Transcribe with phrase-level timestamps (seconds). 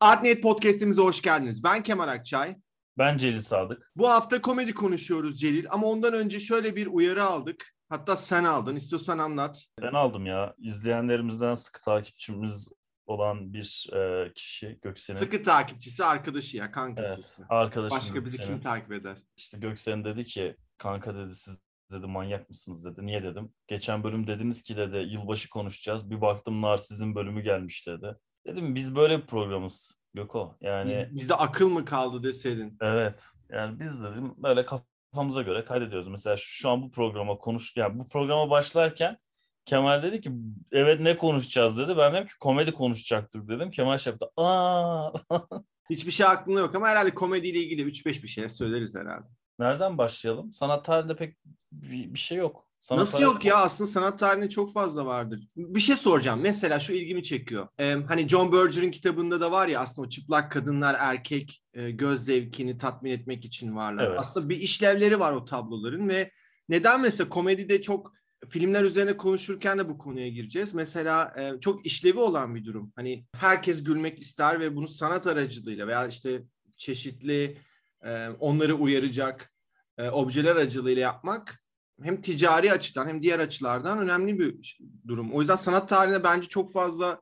[0.00, 1.64] Art Niyet Podcast'imize hoş geldiniz.
[1.64, 2.56] Ben Kemal Akçay.
[2.98, 3.92] Ben Celil Sadık.
[3.96, 7.74] Bu hafta komedi konuşuyoruz Celil ama ondan önce şöyle bir uyarı aldık.
[7.88, 8.76] Hatta sen aldın.
[8.76, 9.64] İstiyorsan anlat.
[9.82, 10.54] Ben aldım ya.
[10.58, 12.68] İzleyenlerimizden sıkı takipçimiz
[13.06, 15.18] olan bir e, kişi Göksel'in.
[15.18, 17.12] Sıkı takipçisi arkadaşı ya kankası.
[17.38, 18.54] Evet, arkadaşım Başka bizi Göksel'in.
[18.54, 19.16] kim takip eder?
[19.36, 21.58] İşte Göksel'in dedi ki kanka dedi siz
[21.92, 23.06] dedi manyak mısınız dedi.
[23.06, 23.52] Niye dedim.
[23.66, 26.10] Geçen bölüm dediniz ki dedi yılbaşı konuşacağız.
[26.10, 28.16] Bir baktım narsizm bölümü gelmiş dedi.
[28.48, 30.56] Dedim biz böyle bir programız Göko.
[30.60, 32.76] Yani Biz- bizde akıl mı kaldı deseydin.
[32.80, 33.22] Evet.
[33.50, 36.08] Yani biz dedim böyle kafamıza göre kaydediyoruz.
[36.08, 39.18] Mesela şu an bu programa konuş yani bu programa başlarken
[39.64, 40.32] Kemal dedi ki
[40.72, 41.96] evet ne konuşacağız dedi.
[41.96, 43.70] Ben dedim ki komedi konuşacaktık dedim.
[43.70, 44.26] Kemal şey yaptı.
[44.36, 45.10] Aa
[45.90, 49.26] Hiçbir şey aklımda yok ama herhalde komediyle ilgili 3-5 bir şey söyleriz herhalde.
[49.58, 50.52] nereden başlayalım?
[50.52, 51.36] Sanat tarihinde pek
[51.72, 52.67] bir, bir şey yok.
[52.88, 53.56] Sanat Nasıl yok ya?
[53.56, 55.48] Aslında sanat tarihinde çok fazla vardır.
[55.56, 56.40] Bir şey soracağım.
[56.40, 57.68] Mesela şu ilgimi çekiyor.
[57.80, 62.24] Ee, hani John Berger'ın kitabında da var ya aslında o çıplak kadınlar erkek e, göz
[62.24, 64.06] zevkini tatmin etmek için varlar.
[64.06, 64.18] Evet.
[64.18, 66.30] Aslında bir işlevleri var o tabloların ve
[66.68, 68.12] neden mesela komedide çok
[68.48, 70.74] filmler üzerine konuşurken de bu konuya gireceğiz.
[70.74, 72.92] Mesela e, çok işlevi olan bir durum.
[72.96, 76.42] Hani herkes gülmek ister ve bunu sanat aracılığıyla veya işte
[76.76, 77.58] çeşitli
[78.04, 79.52] e, onları uyaracak
[79.98, 81.67] e, objeler aracılığıyla yapmak
[82.02, 85.32] hem ticari açıdan hem diğer açılardan önemli bir durum.
[85.32, 87.20] O yüzden sanat tarihinde bence çok fazla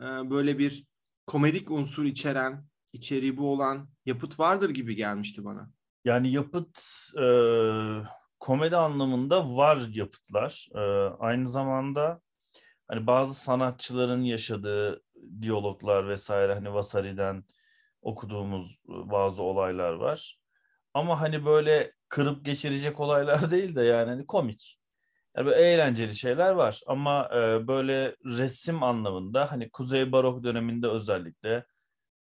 [0.00, 0.86] e, böyle bir
[1.26, 5.70] komedik unsur içeren, içeriği bu olan yapıt vardır gibi gelmişti bana.
[6.04, 6.78] Yani yapıt
[7.22, 7.26] e,
[8.40, 10.68] komedi anlamında var yapıtlar.
[10.74, 10.80] E,
[11.18, 12.20] aynı zamanda
[12.88, 15.02] hani bazı sanatçıların yaşadığı
[15.40, 17.44] diyaloglar vesaire hani Vasari'den
[18.02, 20.38] okuduğumuz bazı olaylar var.
[20.94, 24.78] Ama hani böyle kırıp geçirecek olaylar değil de yani hani komik.
[25.36, 31.64] Yani böyle eğlenceli şeyler var ama e, böyle resim anlamında hani Kuzey Barok döneminde özellikle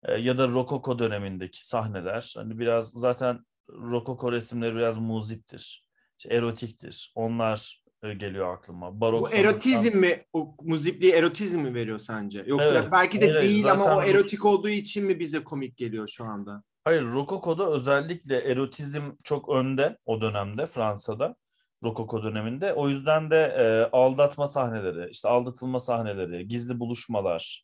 [0.04, 5.86] e, ya da Rokoko dönemindeki sahneler hani biraz zaten Rokoko resimleri biraz muziptir,
[6.18, 7.12] işte erotiktir.
[7.16, 9.02] Onlar e, geliyor aklıma.
[9.02, 12.44] Barok Bu erotizm mi, o muzipliğe erotizm mi veriyor sence?
[12.48, 16.08] Yoksa Evet, belki de hayır, değil ama o erotik olduğu için mi bize komik geliyor
[16.08, 16.64] şu anda?
[16.84, 21.36] Hayır, Rokoko'da özellikle erotizm çok önde o dönemde Fransa'da.
[21.84, 22.74] Rokoko döneminde.
[22.74, 27.64] O yüzden de e, aldatma sahneleri, işte aldatılma sahneleri, gizli buluşmalar.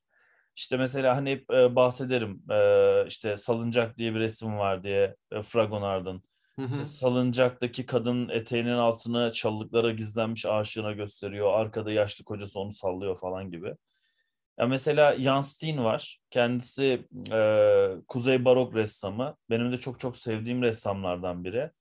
[0.55, 5.41] İşte mesela hani hep e, bahsederim e, işte Salıncak diye bir resim var diye e,
[5.41, 6.23] Fragonard'ın.
[6.71, 11.53] İşte salıncak'taki kadın eteğinin altını çalılıklara gizlenmiş aşığına gösteriyor.
[11.53, 13.75] Arkada yaşlı kocası onu sallıyor falan gibi.
[14.59, 16.19] Ya mesela Jan Steen var.
[16.31, 19.38] Kendisi e, Kuzey Barok ressamı.
[19.49, 21.71] Benim de çok çok sevdiğim ressamlardan biri.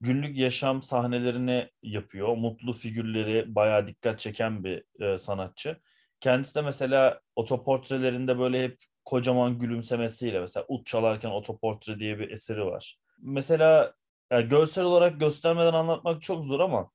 [0.00, 2.36] Günlük yaşam sahnelerini yapıyor.
[2.36, 5.80] Mutlu figürleri bayağı dikkat çeken bir e, sanatçı.
[6.20, 12.64] Kendisi de mesela otoportrelerinde böyle hep kocaman gülümsemesiyle mesela ut çalarken otoportre diye bir eseri
[12.66, 12.98] var.
[13.18, 13.94] Mesela
[14.32, 16.90] yani görsel olarak göstermeden anlatmak çok zor ama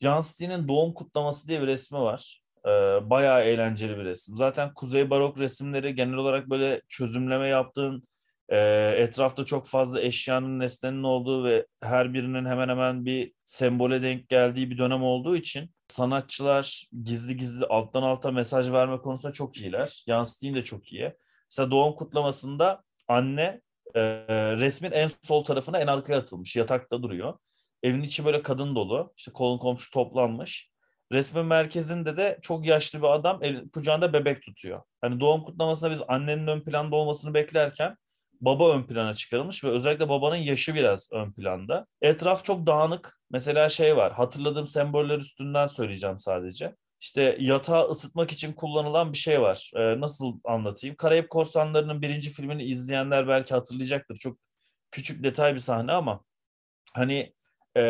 [0.00, 2.43] Jan Steen'in doğum kutlaması diye bir resmi var.
[2.66, 2.70] Ee,
[3.10, 4.36] bayağı eğlenceli bir resim.
[4.36, 8.08] Zaten Kuzey Barok resimleri genel olarak böyle çözümleme yaptığın
[8.48, 8.58] e,
[8.98, 14.70] etrafta çok fazla eşyanın nesnenin olduğu ve her birinin hemen hemen bir sembole denk geldiği
[14.70, 20.04] bir dönem olduğu için sanatçılar gizli gizli alttan alta mesaj verme konusunda çok iyiler.
[20.24, 21.12] Steen de çok iyi.
[21.52, 23.60] Mesela doğum kutlamasında anne
[23.94, 24.02] e,
[24.56, 26.56] resmin en sol tarafına en arkaya atılmış.
[26.56, 27.38] Yatakta duruyor.
[27.82, 29.12] Evin içi böyle kadın dolu.
[29.16, 30.73] İşte kolun komşu toplanmış.
[31.12, 34.82] Resmin merkezinde de çok yaşlı bir adam el, kucağında bebek tutuyor.
[35.00, 37.96] Hani doğum kutlamasında biz annenin ön planda olmasını beklerken
[38.40, 41.86] baba ön plana çıkarılmış ve özellikle babanın yaşı biraz ön planda.
[42.02, 43.20] Etraf çok dağınık.
[43.30, 44.12] Mesela şey var.
[44.12, 46.74] Hatırladığım semboller üstünden söyleyeceğim sadece.
[47.00, 49.70] İşte yatağı ısıtmak için kullanılan bir şey var.
[49.76, 50.96] Ee, nasıl anlatayım?
[50.96, 54.16] Karayip Korsanları'nın birinci filmini izleyenler belki hatırlayacaktır.
[54.16, 54.38] Çok
[54.90, 56.24] küçük detay bir sahne ama
[56.94, 57.34] hani
[57.76, 57.82] e,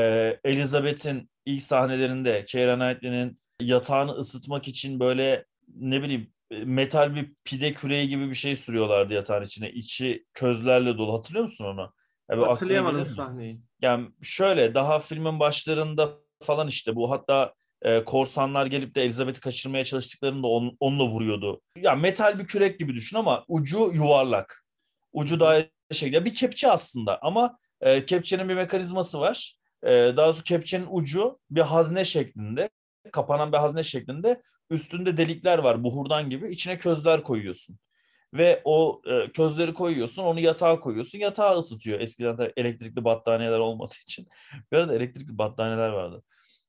[0.44, 5.44] Elizabeth'in ilk sahnelerinde Keira Knightley'nin yatağını ısıtmak için böyle
[5.74, 9.70] ne bileyim e, metal bir pide küreği gibi bir şey sürüyorlardı yatağın içine.
[9.70, 11.18] İçi közlerle dolu.
[11.18, 11.92] Hatırlıyor musun onu?
[12.30, 13.60] Böyle Hatırlayamadım sahneyi.
[13.82, 16.08] Yani şöyle daha filmin başlarında
[16.42, 21.60] falan işte bu hatta e, korsanlar gelip de Elizabeth'i kaçırmaya çalıştıklarında on, onunla vuruyordu.
[21.76, 24.64] Ya metal bir kürek gibi düşün ama ucu yuvarlak.
[25.12, 26.24] Ucu daire şekli.
[26.24, 29.56] Bir kepçe aslında ama e, kepçenin bir mekanizması var.
[29.84, 32.70] E, daha doğrusu kepçenin ucu bir hazne şeklinde.
[33.12, 34.42] Kapanan bir hazne şeklinde.
[34.70, 36.50] Üstünde delikler var buhurdan gibi.
[36.50, 37.78] İçine közler koyuyorsun.
[38.34, 41.18] Ve o e, közleri koyuyorsun, onu yatağa koyuyorsun.
[41.18, 42.00] Yatağı ısıtıyor.
[42.00, 44.28] Eskiden de elektrikli battaniyeler olmadığı için.
[44.72, 46.22] Bir arada elektrikli battaniyeler vardı.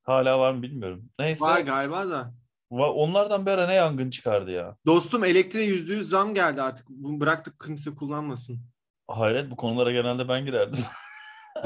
[0.04, 1.10] Hala var mı bilmiyorum.
[1.20, 1.46] Neyse.
[1.46, 2.34] Var galiba da.
[2.70, 4.76] Onlardan bir ara ne yangın çıkardı ya.
[4.86, 6.86] Dostum elektriğe yüzde yüz zam geldi artık.
[6.90, 8.60] Bunu bıraktık kimse kullanmasın.
[9.08, 10.80] Hayret bu konulara genelde ben girerdim.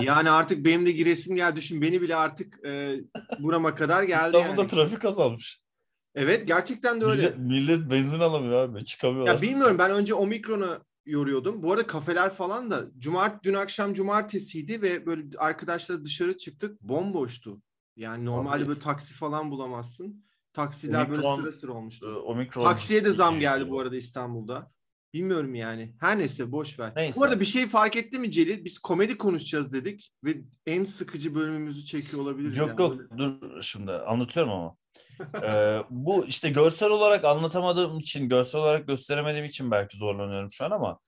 [0.01, 1.55] yani artık benim de giresim geldi.
[1.55, 2.95] Düşün beni bile artık e,
[3.39, 4.71] burama kadar geldi İstanbul'da yani.
[4.71, 5.61] trafik azalmış.
[6.15, 7.21] Evet gerçekten de öyle.
[7.21, 8.85] Millet, millet benzin alamıyor abi.
[8.85, 9.33] Çıkamıyorlar.
[9.33, 11.63] Ya bilmiyorum ben önce Omikron'u yoruyordum.
[11.63, 17.61] Bu arada kafeler falan da cumart dün akşam cumartesiydi ve böyle arkadaşlar dışarı çıktık bomboştu.
[17.95, 20.25] Yani normalde böyle taksi falan bulamazsın.
[20.53, 22.07] Taksiler Omikron, böyle sıra sıra olmuştu.
[22.07, 24.71] E, Omikron Taksiye de zam geldi bu arada İstanbul'da.
[25.13, 25.93] Bilmiyorum yani.
[25.99, 26.93] Her neyse boş ver.
[26.95, 27.19] Neyse.
[27.19, 28.65] Bu arada bir şey fark etti mi Celil?
[28.65, 30.35] Biz komedi konuşacağız dedik ve
[30.67, 32.57] en sıkıcı bölümümüzü çekiyor olabiliriz.
[32.57, 32.81] Yok yani.
[32.81, 34.75] yok dur şimdi anlatıyorum ama.
[35.43, 40.71] ee, bu işte görsel olarak anlatamadığım için, görsel olarak gösteremediğim için belki zorlanıyorum şu an
[40.71, 40.99] ama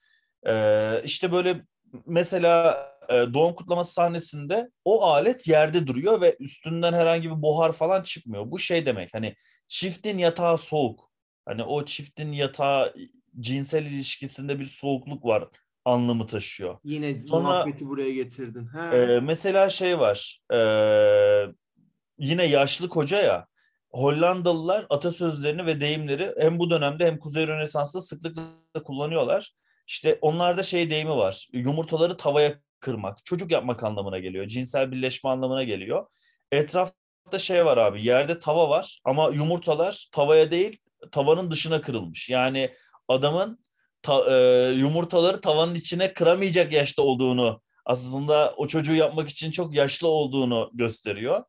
[0.48, 1.62] e, işte böyle
[2.06, 8.04] mesela e, doğum kutlaması sahnesinde o alet yerde duruyor ve üstünden herhangi bir buhar falan
[8.04, 8.52] çıkmıyor.
[8.52, 9.36] Bu şey demek hani
[9.68, 11.12] çiftin yatağı soğuk.
[11.46, 12.94] Hani o çiftin yatağı
[13.40, 15.48] cinsel ilişkisinde bir soğukluk var
[15.86, 16.78] anlamı taşıyor.
[16.84, 18.70] Yine Sonra, muhabbeti buraya getirdin.
[18.94, 20.42] E, mesela şey var.
[20.54, 20.58] E,
[22.20, 23.48] yine yaşlı koca ya.
[23.92, 29.54] Hollandalılar atasözlerini ve deyimleri hem bu dönemde hem Kuzey Rönesans'ta sıklıkla kullanıyorlar.
[29.88, 31.48] İşte onlarda şey deyimi var.
[31.54, 34.48] Yumurtaları tavaya kırmak, çocuk yapmak anlamına geliyor.
[34.48, 36.06] Cinsel birleşme anlamına geliyor.
[36.52, 38.06] Etrafta şey var abi.
[38.06, 40.80] Yerde tava var ama yumurtalar tavaya değil,
[41.12, 42.30] tavanın dışına kırılmış.
[42.30, 42.70] Yani
[43.12, 43.60] adamın
[44.02, 50.08] ta, e, yumurtaları tavanın içine kıramayacak yaşta olduğunu aslında o çocuğu yapmak için çok yaşlı
[50.08, 51.44] olduğunu gösteriyor.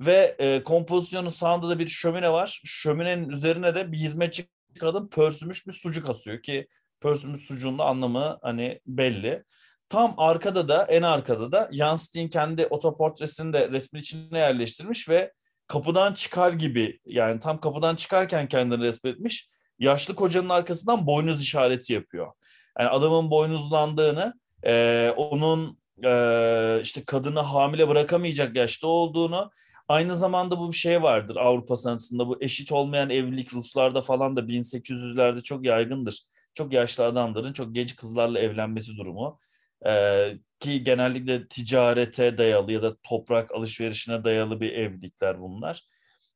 [0.00, 2.60] Ve e, kompozisyonun sağında da bir şömine var.
[2.64, 4.48] Şöminenin üzerine de bir hizmetçi
[4.80, 6.68] kadın pörsümüş bir sucuk asıyor ki
[7.00, 9.44] pörsümüş sucuğun anlamı hani belli.
[9.88, 11.98] Tam arkada da en arkada da Jan
[12.30, 15.32] kendi otoportresini de resmin içine yerleştirmiş ve
[15.66, 19.48] kapıdan çıkar gibi yani tam kapıdan çıkarken kendini resmetmiş.
[19.78, 22.32] Yaşlı kocanın arkasından boynuz işareti yapıyor.
[22.78, 24.32] Yani adamın boynuzlandığını,
[24.62, 29.50] e, onun e, işte kadını hamile bırakamayacak yaşta olduğunu,
[29.88, 34.48] aynı zamanda bu bir şey vardır Avrupa sanatında bu eşit olmayan evlilik Ruslarda falan da
[34.48, 36.22] 1800'lerde çok yaygındır.
[36.54, 39.38] Çok yaşlı adamların çok genç kızlarla evlenmesi durumu.
[39.86, 45.82] Ee, ki genellikle ticarete dayalı ya da toprak alışverişine dayalı bir evlilikler bunlar.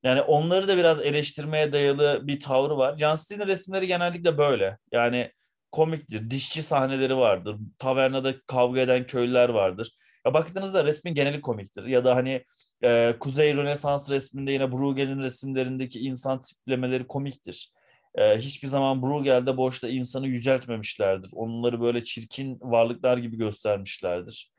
[0.03, 2.99] Yani onları da biraz eleştirmeye dayalı bir tavrı var.
[2.99, 4.79] John Steen'in resimleri genellikle böyle.
[4.93, 5.31] Yani
[5.73, 6.31] komiktir.
[6.31, 7.57] Dişçi sahneleri vardır.
[7.79, 9.97] Tavernada kavga eden köylüler vardır.
[10.27, 11.85] Ya baktığınızda resmin geneli komiktir.
[11.85, 12.45] Ya da hani
[12.85, 17.73] e, Kuzey Rönesans resminde yine Bruegel'in resimlerindeki insan tiplemeleri komiktir.
[18.15, 21.31] E, hiçbir zaman Bruegel'de boşta insanı yüceltmemişlerdir.
[21.35, 24.53] Onları böyle çirkin varlıklar gibi göstermişlerdir.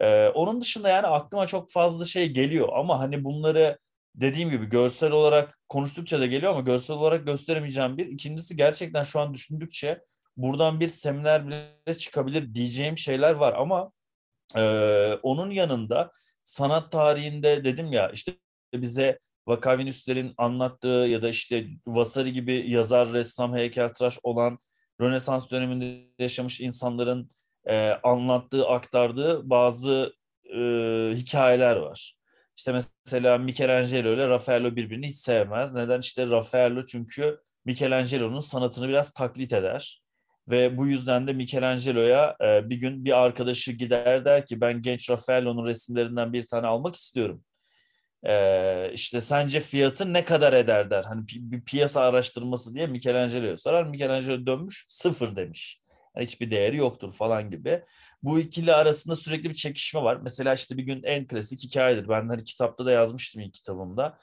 [0.00, 3.78] E, onun dışında yani aklıma çok fazla şey geliyor ama hani bunları
[4.16, 8.06] dediğim gibi görsel olarak konuştukça da geliyor ama görsel olarak gösteremeyeceğim bir.
[8.06, 10.00] İkincisi gerçekten şu an düşündükçe
[10.36, 13.92] buradan bir seminer bile çıkabilir diyeceğim şeyler var ama
[14.56, 14.62] e,
[15.22, 16.12] onun yanında
[16.44, 18.36] sanat tarihinde dedim ya işte
[18.74, 24.58] bize Vakavinüslerin anlattığı ya da işte Vasari gibi yazar, ressam, heykeltıraş olan
[25.00, 27.30] Rönesans döneminde yaşamış insanların
[27.66, 30.14] e, anlattığı, aktardığı bazı
[30.44, 30.58] e,
[31.14, 32.15] hikayeler var.
[32.56, 32.72] İşte
[33.04, 35.74] mesela Michelangelo ile Raffaello birbirini hiç sevmez.
[35.74, 36.00] Neden?
[36.00, 40.02] İşte Raffaello çünkü Michelangelo'nun sanatını biraz taklit eder.
[40.48, 45.10] Ve bu yüzden de Michelangelo'ya e, bir gün bir arkadaşı gider der ki ben genç
[45.10, 47.44] Raffaello'nun resimlerinden bir tane almak istiyorum.
[48.26, 51.04] E, işte sence fiyatı ne kadar eder der.
[51.04, 53.84] Hani bir piyasa araştırması diye Michelangelo'ya sorar.
[53.84, 55.80] Michelangelo dönmüş sıfır demiş.
[56.16, 57.82] Yani hiçbir değeri yoktur falan gibi
[58.22, 60.18] bu ikili arasında sürekli bir çekişme var.
[60.22, 62.08] Mesela işte bir gün en klasik hikayedir.
[62.08, 64.18] Ben hani kitapta da yazmıştım ilk kitabımda.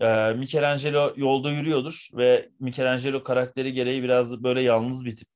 [0.00, 5.28] Ee, Michelangelo yolda yürüyordur ve Michelangelo karakteri gereği biraz böyle yalnız bir tip.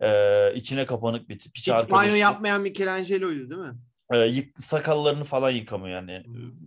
[0.00, 1.52] Ee, içine kapanık bir tip.
[1.56, 3.74] Hiç, Hiç banyo yapmayan Michelangelo'ydu değil mi?
[4.14, 6.22] Ee, sakallarını falan yıkamıyor yani.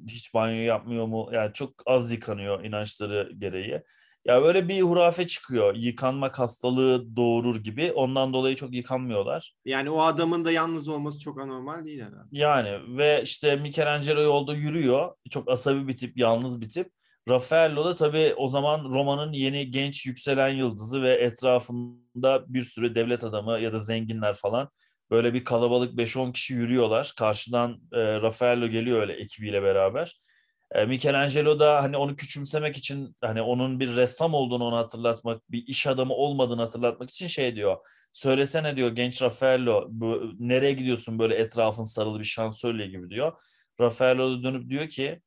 [0.07, 1.29] Hiç banyo yapmıyor mu?
[1.33, 3.81] Yani çok az yıkanıyor inançları gereği.
[4.27, 5.75] Ya böyle bir hurafe çıkıyor.
[5.75, 7.91] Yıkanmak hastalığı doğurur gibi.
[7.91, 9.53] Ondan dolayı çok yıkanmıyorlar.
[9.65, 12.27] Yani o adamın da yalnız olması çok anormal değil herhalde.
[12.31, 15.13] Yani ve işte Michelangelo yolda yürüyor.
[15.29, 16.91] Çok asabi bir tip, yalnız bir tip.
[17.29, 23.23] Raffaello da tabii o zaman Roma'nın yeni genç yükselen yıldızı ve etrafında bir sürü devlet
[23.23, 24.69] adamı ya da zenginler falan.
[25.11, 27.13] Böyle bir kalabalık 5-10 kişi yürüyorlar.
[27.17, 30.21] Karşıdan e, Raffaello geliyor öyle ekibiyle beraber.
[30.71, 35.67] E, Michelangelo da hani onu küçümsemek için hani onun bir ressam olduğunu onu hatırlatmak, bir
[35.67, 37.77] iş adamı olmadığını hatırlatmak için şey diyor.
[38.11, 43.33] Söylesene diyor genç Raffaello bu, nereye gidiyorsun böyle etrafın sarılı bir şansölye gibi diyor.
[43.81, 45.21] Raffaello da dönüp diyor ki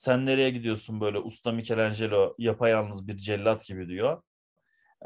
[0.00, 4.22] Sen nereye gidiyorsun böyle usta Michelangelo yapayalnız bir cellat gibi diyor.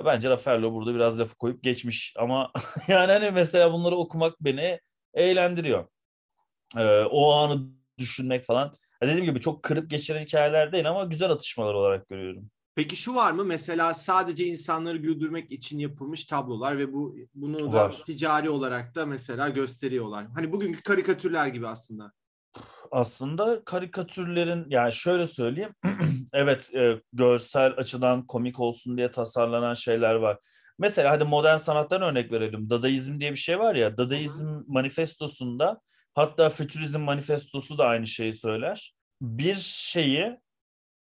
[0.04, 2.52] Bence Raffaello burada biraz lafı koyup geçmiş ama
[2.88, 4.80] yani hani mesela bunları okumak beni
[5.14, 5.88] eğlendiriyor.
[6.76, 7.60] Ee, o anı
[7.98, 8.74] düşünmek falan.
[9.02, 12.50] Dediğim gibi çok kırıp geçiren hikayeler değil ama güzel atışmalar olarak görüyorum.
[12.74, 13.44] Peki şu var mı?
[13.44, 18.02] Mesela sadece insanları güldürmek için yapılmış tablolar ve bu bunu da Var.
[18.06, 20.26] ticari olarak da mesela gösteriyorlar.
[20.34, 22.12] Hani bugünkü karikatürler gibi aslında.
[22.90, 25.74] Aslında karikatürlerin yani şöyle söyleyeyim.
[26.32, 30.38] evet e, görsel açıdan komik olsun diye tasarlanan şeyler var.
[30.78, 32.70] Mesela hadi modern sanattan örnek verelim.
[32.70, 33.96] Dadaizm diye bir şey var ya.
[33.96, 35.80] Dadaizm manifestosunda
[36.14, 38.94] hatta fütürizm manifestosu da aynı şeyi söyler.
[39.20, 40.36] Bir şeyi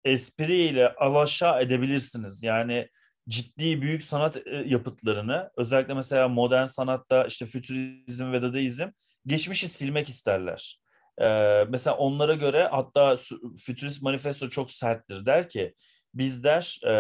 [0.05, 2.43] espriyle alaşağı edebilirsiniz.
[2.43, 2.89] Yani
[3.29, 8.89] ciddi büyük sanat e, yapıtlarını özellikle mesela modern sanatta işte fütürizm ve dadaizm
[9.27, 10.81] geçmişi silmek isterler.
[11.21, 13.17] Ee, mesela onlara göre hatta
[13.67, 15.75] Futurist Manifesto çok serttir der ki
[16.15, 16.93] biz der e,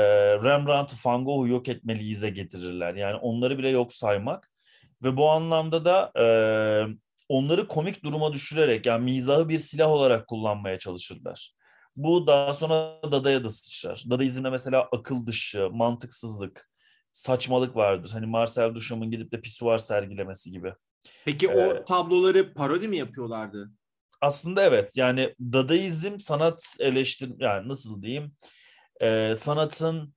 [0.45, 2.95] Rembrandt'ı Van Gogh'u yok etmeliyiz'e getirirler.
[2.95, 4.51] Yani onları bile yok saymak
[5.03, 6.27] ve bu anlamda da e,
[7.31, 11.55] onları komik duruma düşürerek yani mizahı bir silah olarak kullanmaya çalışırlar.
[11.97, 14.05] Bu daha sonra Dada'ya da sıçrar.
[14.11, 16.71] Dadaizmde mesela akıl dışı, mantıksızlık,
[17.13, 18.11] saçmalık vardır.
[18.13, 20.75] Hani Marcel Duchamp'ın gidip de pisuar sergilemesi gibi.
[21.25, 23.71] Peki ee, o tabloları parodi mi yapıyorlardı?
[24.21, 24.97] Aslında evet.
[24.97, 28.33] Yani Dadaizm sanat eleştir yani nasıl diyeyim?
[29.03, 30.15] Ee, sanatın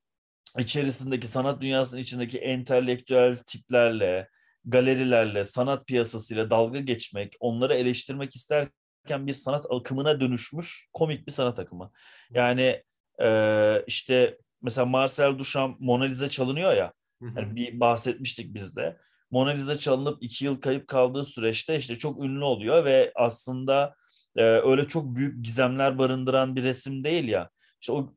[0.60, 4.30] içerisindeki sanat dünyasının içindeki entelektüel tiplerle,
[4.66, 11.60] galerilerle, sanat piyasasıyla dalga geçmek, onları eleştirmek isterken bir sanat akımına dönüşmüş komik bir sanat
[11.60, 11.92] akımı.
[12.30, 12.84] Yani
[13.22, 16.94] e, işte mesela Marcel Duchamp Mona Lisa çalınıyor ya.
[17.22, 18.98] Yani bir bahsetmiştik biz de.
[19.32, 23.96] Mona Lisa çalınıp iki yıl kayıp kaldığı süreçte işte çok ünlü oluyor ve aslında
[24.36, 27.50] e, öyle çok büyük gizemler barındıran bir resim değil ya.
[27.82, 28.14] İşte o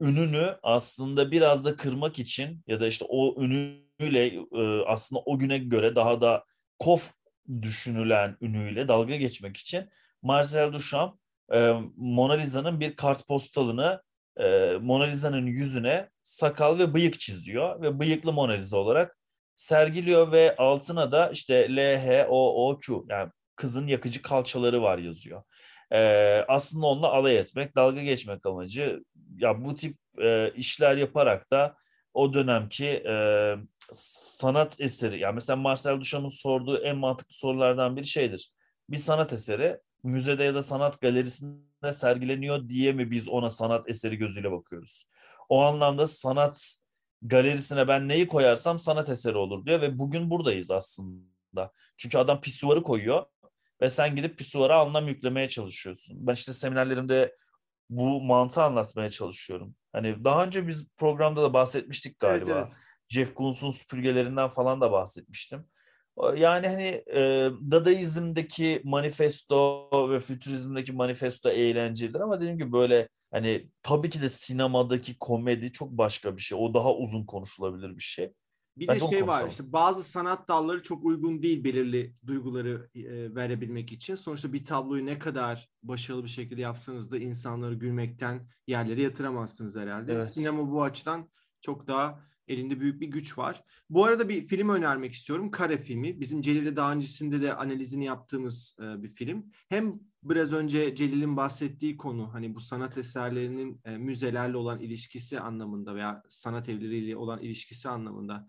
[0.00, 5.58] ününü aslında biraz da kırmak için ya da işte o ünüyle e, aslında o güne
[5.58, 6.44] göre daha da
[6.78, 7.12] kof
[7.62, 9.88] düşünülen ünüyle dalga geçmek için
[10.22, 11.14] Marcel Duchamp
[11.52, 14.02] e, Mona Lisa'nın bir kartpostalını
[14.36, 19.18] e, Mona Lisa'nın yüzüne sakal ve bıyık çiziyor ve bıyıklı Mona Lisa olarak
[19.56, 24.98] sergiliyor ve altına da işte L H O O Q yani kızın yakıcı kalçaları var
[24.98, 25.42] yazıyor.
[25.92, 29.02] Ee, aslında onunla alay etmek, dalga geçmek amacı.
[29.38, 31.76] Ya bu tip e, işler yaparak da
[32.14, 33.14] o dönemki e,
[33.92, 38.52] sanat eseri, yani mesela Marcel Duchamp'ın sorduğu en mantıklı sorulardan biri şeydir.
[38.90, 44.16] Bir sanat eseri müzede ya da sanat galerisinde sergileniyor diye mi biz ona sanat eseri
[44.16, 45.08] gözüyle bakıyoruz?
[45.48, 46.74] O anlamda sanat
[47.22, 51.72] galerisine ben neyi koyarsam sanat eseri olur diyor ve bugün buradayız aslında.
[51.96, 53.24] Çünkü adam pisuarı koyuyor
[53.80, 56.26] ve sen gidip pisuara anlam yüklemeye çalışıyorsun.
[56.26, 57.36] Ben işte seminerlerimde
[57.90, 59.74] bu mantığı anlatmaya çalışıyorum.
[59.92, 62.50] Hani daha önce biz programda da bahsetmiştik galiba.
[62.50, 62.76] Evet, evet.
[63.08, 65.66] Jeff Koons'un süpürgelerinden falan da bahsetmiştim.
[66.36, 74.10] Yani hani e, Dadaizm'deki manifesto ve fütürizmdeki manifesto eğlencelidir ama dediğim gibi böyle hani tabii
[74.10, 76.58] ki de sinemadaki komedi çok başka bir şey.
[76.60, 78.32] O daha uzun konuşulabilir bir şey.
[78.80, 83.92] Bir de şey var işte bazı sanat dalları çok uygun değil belirli duyguları e, verebilmek
[83.92, 84.14] için.
[84.14, 90.12] Sonuçta bir tabloyu ne kadar başarılı bir şekilde yapsanız da insanları gülmekten yerlere yatıramazsınız herhalde.
[90.12, 90.34] Evet.
[90.34, 91.28] Sinema bu açıdan
[91.60, 93.64] çok daha elinde büyük bir güç var.
[93.90, 95.50] Bu arada bir film önermek istiyorum.
[95.50, 96.20] Kare filmi.
[96.20, 99.46] Bizim Celil'le daha öncesinde de analizini yaptığımız e, bir film.
[99.68, 105.94] Hem biraz önce Celil'in bahsettiği konu hani bu sanat eserlerinin e, müzelerle olan ilişkisi anlamında
[105.94, 108.48] veya sanat evleriyle olan ilişkisi anlamında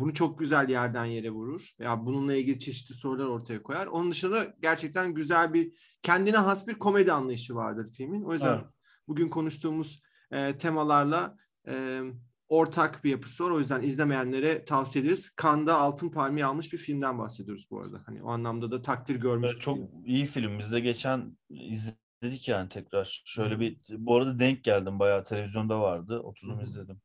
[0.00, 1.70] bunu çok güzel yerden yere vurur.
[1.80, 3.86] Veya bununla ilgili çeşitli sorular ortaya koyar.
[3.86, 5.72] Onun dışında gerçekten güzel bir
[6.02, 8.22] kendine has bir komedi anlayışı vardır filmin.
[8.22, 8.64] O yüzden evet.
[9.08, 11.36] bugün konuştuğumuz e, temalarla
[11.68, 12.02] e,
[12.48, 13.50] ortak bir yapısı var.
[13.50, 15.30] O yüzden izlemeyenlere tavsiye ederiz.
[15.36, 18.02] Kanda Altın Palmiye almış bir filmden bahsediyoruz bu arada.
[18.06, 19.50] Hani o anlamda da takdir görmüş.
[19.52, 20.04] Evet, çok film.
[20.04, 20.58] iyi film.
[20.58, 23.22] Biz de geçen izledik yani tekrar.
[23.24, 26.22] Şöyle bir bu arada denk geldim bayağı televizyonda vardı.
[26.40, 26.62] Hı-hı.
[26.62, 27.00] izledim.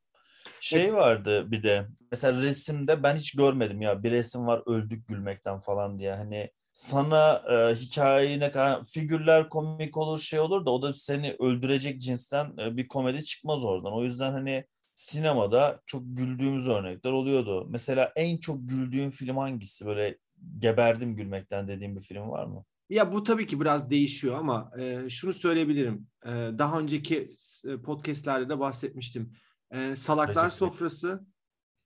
[0.61, 5.59] Şey vardı bir de mesela resimde ben hiç görmedim ya bir resim var öldük gülmekten
[5.59, 10.81] falan diye hani sana e, hikayeyi ne kadar figürler komik olur şey olur da o
[10.81, 13.93] da seni öldürecek cinsten e, bir komedi çıkmaz oradan.
[13.93, 17.67] O yüzden hani sinemada çok güldüğümüz örnekler oluyordu.
[17.69, 19.85] Mesela en çok güldüğün film hangisi?
[19.85, 20.17] Böyle
[20.59, 22.63] geberdim gülmekten dediğim bir film var mı?
[22.89, 26.07] Ya bu tabii ki biraz değişiyor ama e, şunu söyleyebilirim.
[26.25, 27.31] E, daha önceki
[27.65, 29.33] e, podcastlerde de bahsetmiştim.
[29.71, 31.25] E, Salaklar Recep Sofrası,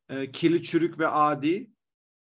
[0.09, 1.71] e, Kirli Çürük ve Adi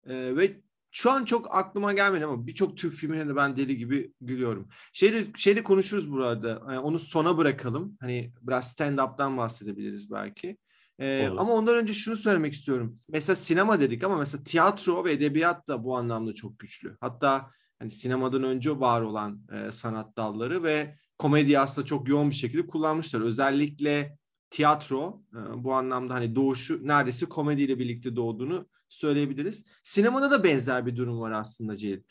[0.06, 0.60] e, ve
[0.90, 4.68] Şu an çok aklıma gelmedi ama birçok Türk filmine de ben deli gibi gülüyorum.
[4.92, 6.48] Şeyde, şeyde konuşuruz burada.
[6.48, 7.96] Yani onu sona bırakalım.
[8.00, 10.56] Hani biraz stand-up'tan bahsedebiliriz belki.
[11.00, 12.98] Ee, ama ondan önce şunu söylemek istiyorum.
[13.08, 16.96] Mesela sinema dedik ama mesela tiyatro ve edebiyat da bu anlamda çok güçlü.
[17.00, 22.34] Hatta hani sinemadan önce var olan e, sanat dalları ve komedi aslında çok yoğun bir
[22.34, 23.20] şekilde kullanmışlar.
[23.20, 24.17] Özellikle
[24.50, 29.64] tiyatro e, bu anlamda hani doğuşu neredeyse komediyle birlikte doğduğunu söyleyebiliriz.
[29.82, 32.02] Sinemada da benzer bir durum var aslında Celil.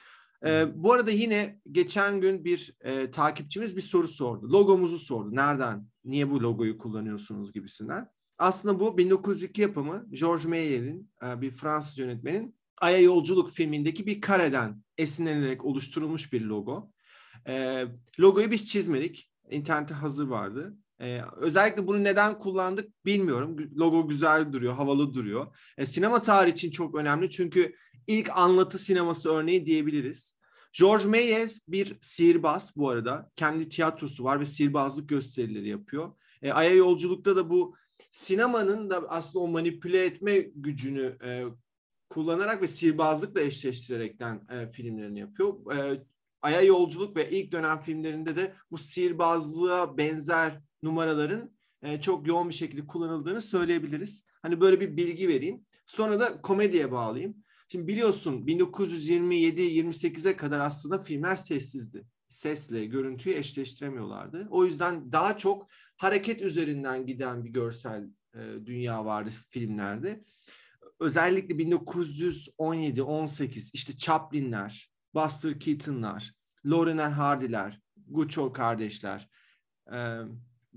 [0.45, 4.51] E, bu arada yine geçen gün bir e, takipçimiz bir soru sordu.
[4.53, 5.35] Logomuzu sordu.
[5.35, 8.09] Nereden, niye bu logoyu kullanıyorsunuz gibisinden.
[8.37, 14.83] Aslında bu 1902 yapımı George Meyer'in e, bir Fransız yönetmenin Ay'a Yolculuk filmindeki bir kareden
[14.97, 16.91] esinlenerek oluşturulmuş bir logo.
[17.47, 17.85] E,
[18.19, 19.31] logoyu biz çizmedik.
[19.49, 20.77] İnternette hazır vardı.
[21.01, 23.57] Ee, özellikle bunu neden kullandık bilmiyorum.
[23.77, 25.55] Logo güzel duruyor, havalı duruyor.
[25.77, 27.75] Ee, sinema tarihi için çok önemli çünkü
[28.07, 30.37] ilk anlatı sineması örneği diyebiliriz.
[30.79, 33.31] George Méliès bir sihirbaz bu arada.
[33.35, 36.11] Kendi tiyatrosu var ve sihirbazlık gösterileri yapıyor.
[36.41, 37.75] E, Ay'a yolculukta da bu
[38.11, 41.43] sinemanın da aslında o manipüle etme gücünü e,
[42.09, 45.75] kullanarak ve sihirbazlıkla eşleştirerekten e, filmlerini yapıyor.
[45.75, 46.03] E,
[46.41, 52.53] Ay'a yolculuk ve ilk dönem filmlerinde de bu sihirbazlığa benzer numaraların e, çok yoğun bir
[52.53, 54.23] şekilde kullanıldığını söyleyebiliriz.
[54.41, 55.65] Hani böyle bir bilgi vereyim.
[55.87, 57.35] Sonra da komediye bağlayayım.
[57.71, 62.05] Şimdi biliyorsun 1927-28'e kadar aslında filmler sessizdi.
[62.29, 64.47] Sesle görüntüyü eşleştiremiyorlardı.
[64.49, 65.67] O yüzden daha çok
[65.97, 70.23] hareket üzerinden giden bir görsel e, dünya vardı filmlerde.
[70.99, 76.33] Özellikle 1917-18 işte Chaplin'ler, Buster Keaton'lar,
[76.65, 79.29] Laurel Hardy'ler, Guccio kardeşler,
[79.93, 80.19] e,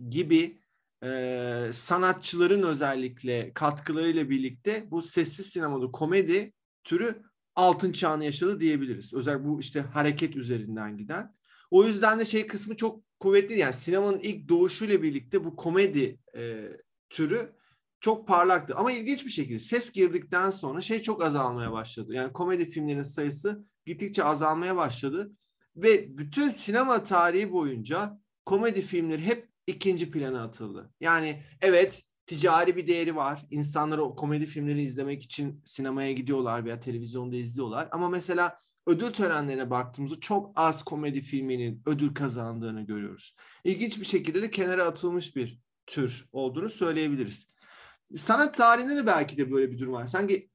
[0.08, 0.58] gibi
[1.04, 6.52] e, sanatçıların özellikle katkılarıyla birlikte bu sessiz sinemada komedi
[6.84, 7.22] türü
[7.54, 9.14] altın çağını yaşadı diyebiliriz.
[9.14, 11.34] Özellikle bu işte hareket üzerinden giden.
[11.70, 13.58] O yüzden de şey kısmı çok kuvvetli.
[13.58, 16.68] Yani sinemanın ilk doğuşuyla birlikte bu komedi e,
[17.10, 17.52] türü
[18.00, 18.74] çok parlaktı.
[18.76, 22.14] Ama ilginç bir şekilde ses girdikten sonra şey çok azalmaya başladı.
[22.14, 25.32] Yani komedi filmlerinin sayısı gittikçe azalmaya başladı.
[25.76, 30.90] Ve bütün sinema tarihi boyunca komedi filmleri hep ikinci plana atıldı.
[31.00, 33.46] Yani evet ticari bir değeri var.
[33.50, 37.88] İnsanlar o komedi filmleri izlemek için sinemaya gidiyorlar veya televizyonda izliyorlar.
[37.92, 43.36] Ama mesela ödül törenlerine baktığımızda çok az komedi filminin ödül kazandığını görüyoruz.
[43.64, 47.50] İlginç bir şekilde de kenara atılmış bir tür olduğunu söyleyebiliriz.
[48.16, 50.06] Sanat tarihinde de belki de böyle bir durum var.
[50.06, 50.50] Sanki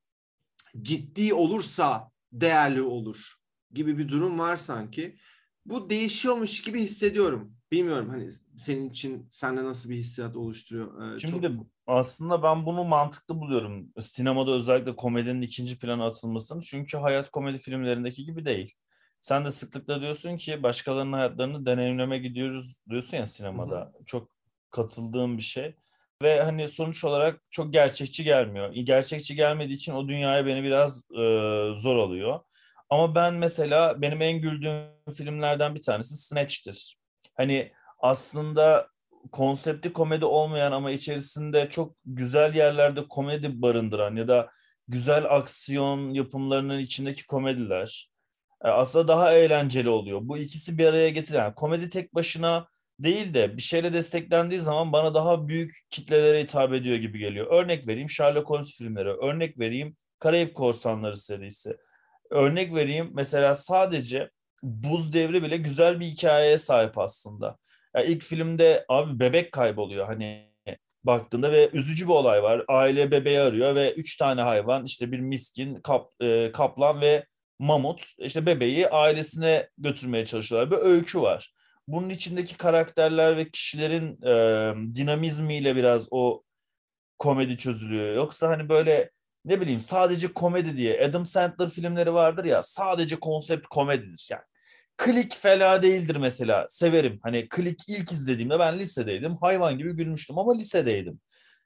[0.82, 3.36] ciddi olursa değerli olur
[3.72, 5.18] gibi bir durum var sanki.
[5.66, 7.55] Bu değişiyormuş gibi hissediyorum.
[7.76, 11.16] Bilmiyorum hani senin için sende nasıl bir hissiyat oluşturuyor?
[11.16, 11.52] Ee, Şimdi çok...
[11.88, 13.94] aslında ben bunu mantıklı buluyorum.
[14.02, 16.62] Sinemada özellikle komedinin ikinci plana atılmasını.
[16.62, 18.74] Çünkü hayat komedi filmlerindeki gibi değil.
[19.22, 23.80] Sen de sıklıkla diyorsun ki başkalarının hayatlarını deneyimleme gidiyoruz diyorsun ya sinemada.
[23.80, 24.06] Hı-hı.
[24.06, 24.30] Çok
[24.72, 25.76] katıldığım bir şey.
[26.22, 28.74] Ve hani sonuç olarak çok gerçekçi gelmiyor.
[28.74, 31.22] Gerçekçi gelmediği için o dünyaya beni biraz e,
[31.76, 32.40] zor alıyor.
[32.90, 34.84] Ama ben mesela benim en güldüğüm
[35.16, 37.05] filmlerden bir tanesi Snatch'tir.
[37.36, 38.88] Hani aslında
[39.32, 44.50] konsepti komedi olmayan ama içerisinde çok güzel yerlerde komedi barındıran ya da
[44.88, 48.10] güzel aksiyon yapımlarının içindeki komediler
[48.64, 50.20] e, aslında daha eğlenceli oluyor.
[50.24, 52.68] Bu ikisi bir araya getiren komedi tek başına
[53.00, 57.48] değil de bir şeyle desteklendiği zaman bana daha büyük kitlelere hitap ediyor gibi geliyor.
[57.52, 61.78] Örnek vereyim Sherlock Holmes filmleri, örnek vereyim Karayip Korsanları serisi.
[62.30, 64.30] Örnek vereyim mesela sadece
[64.66, 67.58] Buz Devri bile güzel bir hikayeye sahip aslında.
[67.96, 70.56] Yani ilk filmde abi bebek kayboluyor hani
[71.04, 72.66] baktığında ve üzücü bir olay var.
[72.68, 77.26] Aile bebeği arıyor ve üç tane hayvan işte bir miskin, kap, e, kaplan ve
[77.60, 80.72] mamut işte bebeği ailesine götürmeye çalışıyorlar.
[80.72, 81.54] Bir öykü var.
[81.88, 84.36] Bunun içindeki karakterler ve kişilerin e,
[84.96, 86.44] dinamizmiyle biraz o
[87.20, 88.16] komedi çözülüyor.
[88.16, 89.12] Yoksa hani böyle
[89.46, 94.44] ne bileyim sadece komedi diye Adam Sandler filmleri vardır ya sadece konsept komedidir yani.
[94.98, 96.66] Klik fela değildir mesela.
[96.70, 97.20] Severim.
[97.24, 99.36] Hani Klik ilk izlediğimde ben lisedeydim.
[99.36, 101.20] Hayvan gibi gülmüştüm ama lisedeydim.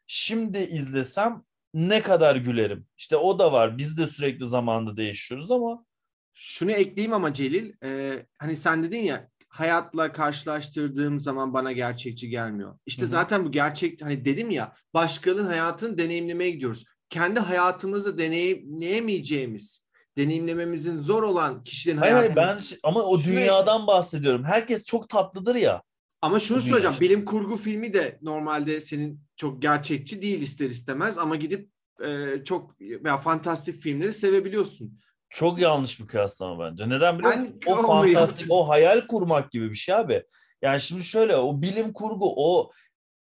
[0.07, 2.85] Şimdi izlesem ne kadar gülerim.
[2.97, 3.77] İşte o da var.
[3.77, 5.85] Biz de sürekli zamanda değişiyoruz ama.
[6.33, 7.73] Şunu ekleyeyim ama Celil.
[7.83, 12.79] E, hani sen dedin ya hayatla karşılaştırdığım zaman bana gerçekçi gelmiyor.
[12.85, 13.11] İşte Hı-hı.
[13.11, 16.85] zaten bu gerçek hani dedim ya başkalarının hayatını deneyimlemeye gidiyoruz.
[17.09, 19.88] Kendi hayatımızda deneyimleyemeyeceğimiz
[20.19, 22.43] deneyimlememizin zor olan kişilerin hayır, hayatını...
[22.43, 24.43] Hayır ben ama o dünyadan bahsediyorum.
[24.43, 25.83] Herkes çok tatlıdır ya.
[26.21, 26.97] Ama şunu söyleyeceğim.
[26.99, 31.69] Bilim kurgu filmi de normalde senin çok gerçekçi değil ister istemez ama gidip
[32.03, 34.99] e, çok veya fantastik filmleri sevebiliyorsun.
[35.29, 36.89] Çok yanlış bir kıyaslama bence.
[36.89, 37.59] Neden biliyor Ben musun?
[37.65, 40.23] O onu fantastik, o hayal kurmak gibi bir şey abi.
[40.61, 42.71] Yani şimdi şöyle o bilim kurgu o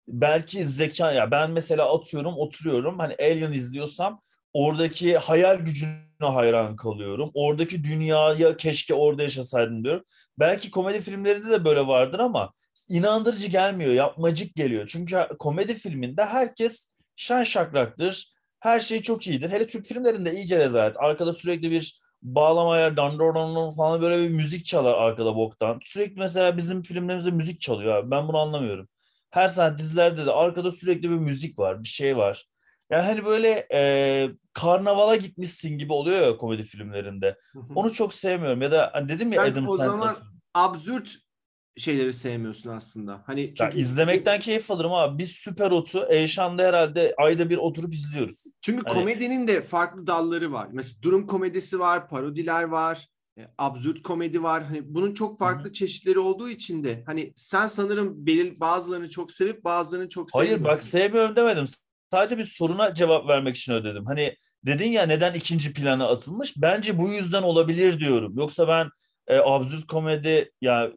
[0.07, 4.21] belki zeka ya ben mesela atıyorum oturuyorum hani Alien izliyorsam
[4.53, 7.31] oradaki hayal gücüne hayran kalıyorum.
[7.33, 10.03] Oradaki dünyaya keşke orada yaşasaydım diyorum.
[10.39, 12.51] Belki komedi filmlerinde de böyle vardır ama
[12.89, 14.87] inandırıcı gelmiyor, yapmacık geliyor.
[14.87, 18.33] Çünkü komedi filminde herkes şen şakraktır.
[18.59, 19.49] Her şey çok iyidir.
[19.49, 20.95] Hele Türk filmlerinde iyice rezalet.
[20.99, 25.79] Arkada sürekli bir bağlama yer, dandorondon falan böyle bir müzik çalar arkada boktan.
[25.83, 28.11] Sürekli mesela bizim filmlerimizde müzik çalıyor abi.
[28.11, 28.87] Ben bunu anlamıyorum.
[29.31, 32.45] Her sahne dizilerde de arkada sürekli bir müzik var, bir şey var.
[32.89, 37.37] Yani hani böyle e, karnavala gitmişsin gibi oluyor ya komedi filmlerinde.
[37.75, 38.61] Onu çok sevmiyorum.
[38.61, 40.17] Ya da hani dedim ya Sen Adam o Sandler zaman
[40.53, 41.15] absürt
[41.77, 43.23] şeyleri sevmiyorsun aslında.
[43.25, 45.17] Hani Ya çünkü, izlemekten keyif alırım abi.
[45.17, 48.43] Biz Süper Ot'u Eyşan'da herhalde ayda bir oturup izliyoruz.
[48.61, 50.67] çünkü Hani- komedinin de farklı dalları var.
[50.71, 54.63] Mesela durum komedisi var, parodiler var, e, absürt komedi var.
[54.63, 59.63] Hani bunun çok farklı çeşitleri olduğu için de hani sen sanırım belirli bazılarını çok sevip
[59.63, 60.77] bazılarını çok Hayır sevmiyorsun.
[60.77, 61.65] bak sevmiyorum demedim.
[62.13, 64.05] Sadece bir soruna cevap vermek için öyle dedim.
[64.05, 66.53] Hani dedin ya neden ikinci plana atılmış?
[66.57, 68.33] Bence bu yüzden olabilir diyorum.
[68.37, 68.89] Yoksa ben
[69.27, 70.91] e, absürt komedi ya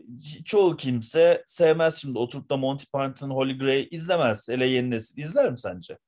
[0.45, 4.49] çoğu kimse sevmez şimdi oturup da Monty Python, Holy Grail izlemez.
[4.49, 5.19] Hele yeni nesil.
[5.19, 5.99] İzler mi sence?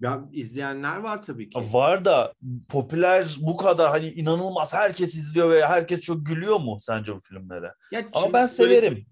[0.00, 1.58] Ya izleyenler var tabii ki.
[1.72, 2.34] Var da
[2.68, 7.72] popüler bu kadar hani inanılmaz herkes izliyor ve herkes çok gülüyor mu sence bu filmlere?
[7.92, 9.06] Ya Ama ben severim.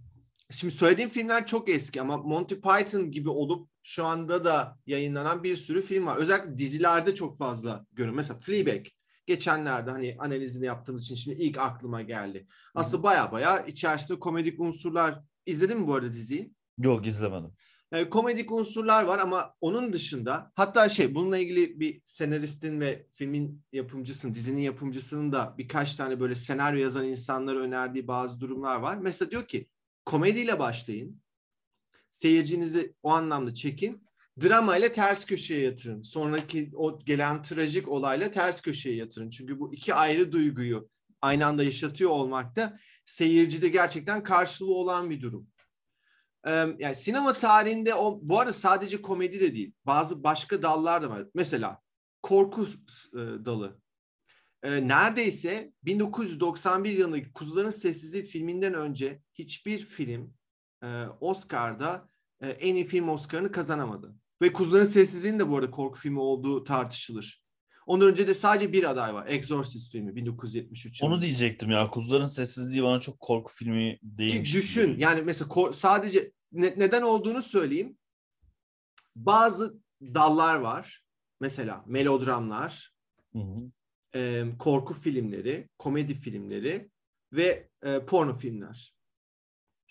[0.55, 5.57] Şimdi söylediğim filmler çok eski ama Monty Python gibi olup şu anda da yayınlanan bir
[5.57, 6.17] sürü film var.
[6.17, 8.17] Özellikle dizilerde çok fazla görüyorum.
[8.17, 8.87] Mesela Fleabag.
[9.27, 12.47] Geçenlerde hani analizini yaptığımız için şimdi ilk aklıma geldi.
[12.75, 15.21] Aslında baya baya içerisinde komedik unsurlar.
[15.47, 16.53] İzledin mi bu arada diziyi?
[16.79, 17.51] Yok izlemedim.
[17.93, 23.63] Yani komedik unsurlar var ama onun dışında hatta şey bununla ilgili bir senaristin ve filmin
[23.73, 28.97] yapımcısının, dizinin yapımcısının da birkaç tane böyle senaryo yazan insanlara önerdiği bazı durumlar var.
[28.97, 29.69] Mesela diyor ki
[30.07, 31.23] komediyle başlayın.
[32.11, 34.09] Seyircinizi o anlamda çekin.
[34.43, 36.03] Drama ile ters köşeye yatırın.
[36.03, 39.31] Sonraki o gelen trajik olayla ters köşeye yatırın.
[39.31, 40.89] Çünkü bu iki ayrı duyguyu
[41.23, 45.49] aynı anda yaşatıyor olmak da seyircide gerçekten karşılığı olan bir durum.
[46.79, 49.73] Yani sinema tarihinde o bu arada sadece komedi de değil.
[49.87, 51.27] Bazı başka dallar da var.
[51.35, 51.81] Mesela
[52.23, 52.67] korku
[53.13, 53.79] e, dalı.
[54.65, 60.35] Neredeyse 1991 yılındaki Kuzuların Sessizliği filminden önce hiçbir film
[60.83, 62.09] e, Oscar'da
[62.41, 64.15] e, en iyi film Oscar'ını kazanamadı.
[64.43, 67.45] Ve Kuzuların Sessizliği'nin de bu arada korku filmi olduğu tartışılır.
[67.87, 69.27] Ondan önce de sadece bir aday var.
[69.27, 71.27] Exorcist filmi 1973 Onu yılında.
[71.27, 71.91] diyecektim ya.
[71.91, 77.97] Kuzuların Sessizliği bana çok korku filmi gibi düşün yani mesela sadece ne- neden olduğunu söyleyeyim.
[79.17, 81.05] Bazı dallar var.
[81.41, 82.93] Mesela melodramlar,
[83.33, 83.57] Hı hı.
[84.19, 86.91] e, korku filmleri, komedi filmleri
[87.33, 88.94] ve e, porno filmler.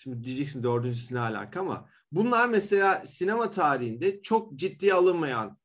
[0.03, 5.57] Şimdi diyeceksin dördüncüsü ne alaka ama bunlar mesela sinema tarihinde çok ciddiye alınmayan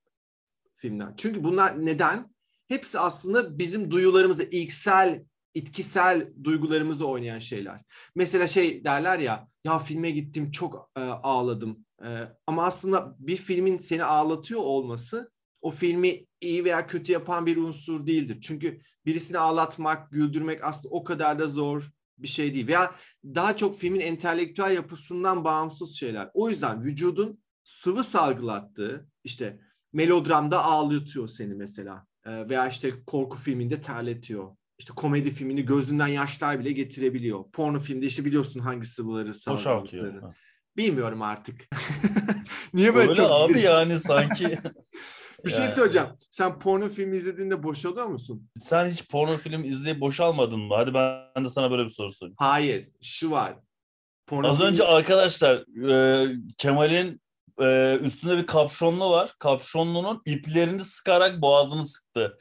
[0.76, 1.08] filmler.
[1.16, 2.34] Çünkü bunlar neden?
[2.68, 5.24] Hepsi aslında bizim duyularımızı, ilksel,
[5.54, 7.82] itkisel duygularımızı oynayan şeyler.
[8.14, 11.84] Mesela şey derler ya, ya filme gittim çok e, ağladım.
[12.04, 12.08] E,
[12.46, 18.06] ama aslında bir filmin seni ağlatıyor olması o filmi iyi veya kötü yapan bir unsur
[18.06, 18.38] değildir.
[18.40, 22.66] Çünkü birisini ağlatmak, güldürmek aslında o kadar da zor bir şey değil.
[22.66, 26.30] Veya daha çok filmin entelektüel yapısından bağımsız şeyler.
[26.34, 29.60] O yüzden vücudun sıvı salgılattığı işte
[29.92, 32.06] melodramda ağlatıyor seni mesela.
[32.26, 34.56] Ee, veya işte korku filminde terletiyor.
[34.78, 37.50] İşte komedi filmini gözünden yaşlar bile getirebiliyor.
[37.50, 39.34] Porno filmde işte biliyorsun hangi sıvıları.
[40.22, 40.34] Ha.
[40.76, 41.68] Bilmiyorum artık.
[42.74, 44.58] Niye böyle Öyle çok abi yani sanki.
[45.44, 46.08] Bir şey söyleyeceğim.
[46.30, 48.48] Sen porno filmi izlediğinde boşalıyor musun?
[48.60, 50.74] Sen hiç porno film izleyip boşalmadın mı?
[50.76, 52.36] Hadi ben de sana böyle bir soru sorayım.
[52.38, 52.88] Hayır.
[53.02, 53.54] Şu var.
[54.26, 56.26] Porno Az filmi- önce arkadaşlar e,
[56.58, 57.20] Kemal'in
[57.60, 59.34] e, üstünde bir kapşonlu var.
[59.38, 62.38] Kapşonlunun iplerini sıkarak boğazını sıktı.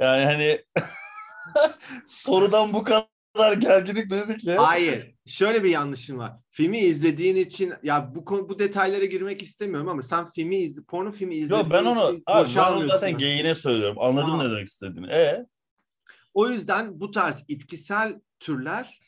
[0.00, 0.64] Yani hani
[2.06, 4.68] sorudan bu kadar gerginlik duyduk ya.
[4.68, 5.14] Hayır.
[5.26, 6.32] Şöyle bir yanlışın var.
[6.50, 11.12] Filmi izlediğin için ya bu konu bu detaylara girmek istemiyorum ama sen filmi izle porno
[11.12, 13.96] filmi izlediğin Yok ben onu, abi ben onu zaten geyiğine söylüyorum.
[14.00, 14.46] Anladım Tamam.
[14.46, 15.06] ne demek istediğini.
[15.12, 15.46] E
[16.34, 19.00] O yüzden bu tarz itkisel türler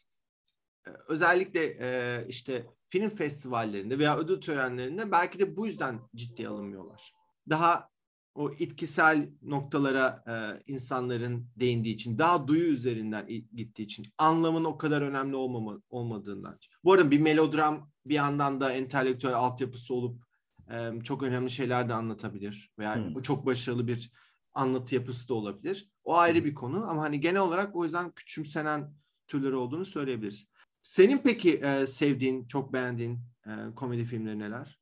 [0.86, 7.14] e, özellikle e, işte film festivallerinde veya ödül törenlerinde belki de bu yüzden ciddiye alınmıyorlar.
[7.48, 7.91] Daha
[8.34, 15.02] o itkisel noktalara e, insanların değindiği için, daha duyu üzerinden gittiği için, anlamın o kadar
[15.02, 16.58] önemli olmama, olmadığından.
[16.84, 20.22] Bu arada bir melodram bir yandan da entelektüel altyapısı olup
[20.70, 22.70] e, çok önemli şeyler de anlatabilir.
[22.78, 23.22] Veya Hmm.
[23.22, 24.12] çok başarılı bir
[24.54, 25.90] anlatı yapısı da olabilir.
[26.04, 28.94] O ayrı bir konu ama hani genel olarak o yüzden küçümsenen
[29.26, 30.46] türleri olduğunu söyleyebiliriz.
[30.82, 34.80] Senin peki e, sevdiğin, çok beğendiğin e, komedi filmleri neler?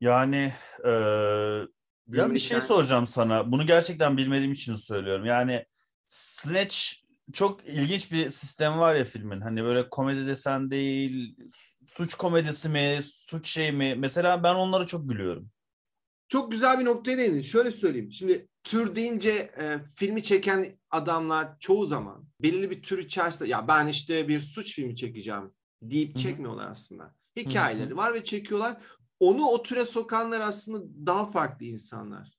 [0.00, 0.52] Yani
[0.84, 0.92] e,
[2.08, 3.52] ya bir şey soracağım sana.
[3.52, 5.24] Bunu gerçekten bilmediğim için söylüyorum.
[5.24, 5.64] Yani
[6.06, 6.76] Snatch
[7.32, 9.40] çok ilginç bir sistem var ya filmin.
[9.40, 11.36] Hani böyle komedi desen değil,
[11.86, 13.94] suç komedisi mi, suç şey mi?
[13.98, 15.50] Mesela ben onlara çok gülüyorum.
[16.28, 17.40] Çok güzel bir noktaya değindin.
[17.40, 18.12] Şöyle söyleyeyim.
[18.12, 23.86] Şimdi tür deyince e, filmi çeken adamlar çoğu zaman belirli bir tür içerisinde ya ben
[23.86, 26.22] işte bir suç filmi çekeceğim deyip Hı-hı.
[26.22, 27.14] çekmiyorlar aslında.
[27.36, 27.96] Hikayeleri Hı-hı.
[27.96, 28.76] var ve çekiyorlar.
[29.20, 32.36] Onu o türe sokanlar aslında daha farklı insanlar.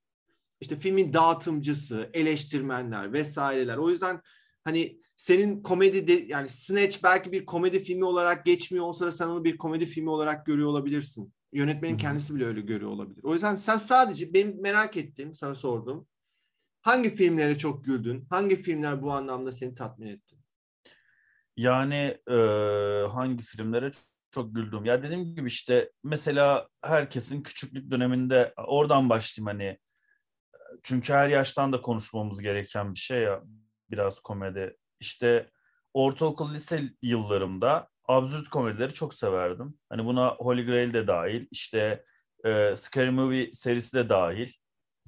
[0.62, 3.78] İşte filmin dağıtımcısı, eleştirmenler vesaireler.
[3.78, 4.22] O yüzden
[4.64, 9.28] hani senin komedi de, yani Snatch belki bir komedi filmi olarak geçmiyor olsa da sen
[9.28, 11.34] onu bir komedi filmi olarak görüyor olabilirsin.
[11.54, 13.24] Yönetmenin kendisi bile öyle görüyor olabilir.
[13.24, 16.08] O yüzden sen sadece benim merak ettiğim, sana sordum.
[16.82, 18.28] Hangi filmlere çok güldün?
[18.30, 20.36] Hangi filmler bu anlamda seni tatmin etti?
[21.58, 22.36] Yani e,
[23.12, 23.92] hangi filmlere
[24.32, 24.86] çok güldüm.
[24.86, 29.80] Ya dediğim gibi işte mesela herkesin küçüklük döneminde oradan başlayayım hani.
[30.84, 33.44] Çünkü her yaştan da konuşmamız gereken bir şey ya
[33.92, 34.78] biraz komedi.
[35.00, 35.46] İşte
[35.94, 39.80] ortaokul lise yıllarımda absürt komedileri çok severdim.
[39.90, 42.04] Hani buna Holy Grail de dahil, işte
[42.46, 44.52] e, Scary Movie serisi de dahil.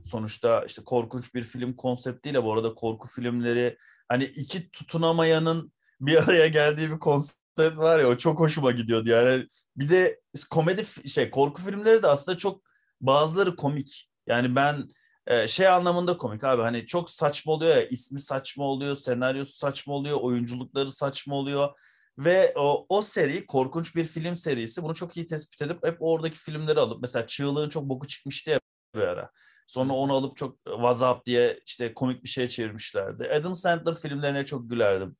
[0.03, 3.77] Sonuçta işte korkunç bir film konseptiyle bu arada korku filmleri
[4.07, 9.47] hani iki tutunamayanın bir araya geldiği bir konsept var ya o çok hoşuma gidiyordu yani.
[9.75, 10.19] Bir de
[10.49, 12.61] komedi şey korku filmleri de aslında çok
[13.01, 14.09] bazıları komik.
[14.27, 14.87] Yani ben
[15.27, 19.93] e, şey anlamında komik abi hani çok saçma oluyor ya ismi saçma oluyor, senaryosu saçma
[19.93, 21.69] oluyor, oyunculukları saçma oluyor.
[22.17, 26.39] Ve o, o seri korkunç bir film serisi bunu çok iyi tespit edip hep oradaki
[26.39, 28.59] filmleri alıp mesela Çığlığın çok boku çıkmıştı ya
[28.95, 29.31] bir ara.
[29.67, 33.29] Sonra onu alıp çok What's diye işte komik bir şey çevirmişlerdi.
[33.29, 35.15] Adam Sandler filmlerine çok gülerdim.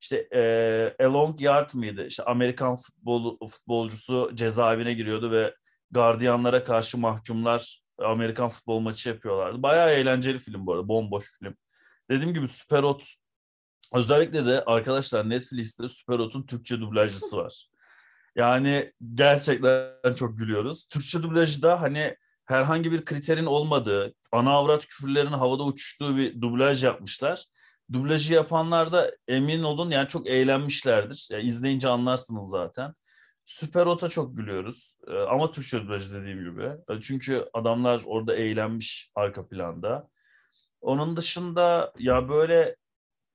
[0.00, 2.06] İşte e, Along Yard mıydı?
[2.06, 5.54] İşte Amerikan futbol, futbolcusu cezaevine giriyordu ve
[5.90, 9.62] gardiyanlara karşı mahkumlar Amerikan futbol maçı yapıyorlardı.
[9.62, 10.88] Bayağı eğlenceli film bu arada.
[10.88, 11.56] Bomboş film.
[12.10, 13.14] Dediğim gibi Superhot
[13.92, 17.68] özellikle de arkadaşlar Netflix'te Superhot'un Türkçe dublajcısı var.
[18.36, 20.88] Yani gerçekten çok gülüyoruz.
[20.88, 26.84] Türkçe dublajı da hani herhangi bir kriterin olmadığı, ana avrat küfürlerin havada uçuştuğu bir dublaj
[26.84, 27.44] yapmışlar.
[27.92, 31.28] Dublajı yapanlar da emin olun yani çok eğlenmişlerdir.
[31.30, 32.94] Yani izleyince anlarsınız zaten.
[33.44, 34.98] Süper Ota çok gülüyoruz.
[35.08, 36.62] Ee, ama Türkçe dublajı dediğim gibi.
[36.62, 40.08] Ee, çünkü adamlar orada eğlenmiş arka planda.
[40.80, 42.76] Onun dışında ya böyle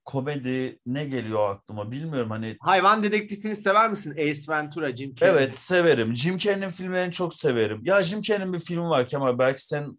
[0.04, 2.56] komedi ne geliyor aklıma bilmiyorum hani.
[2.60, 4.12] Hayvan dedektifini sever misin?
[4.12, 5.32] Ace Ventura, Jim Carrey.
[5.32, 6.14] Evet severim.
[6.14, 7.80] Jim Carrey'nin filmlerini çok severim.
[7.84, 9.98] Ya Jim Carrey'nin bir filmi var Kemal belki sen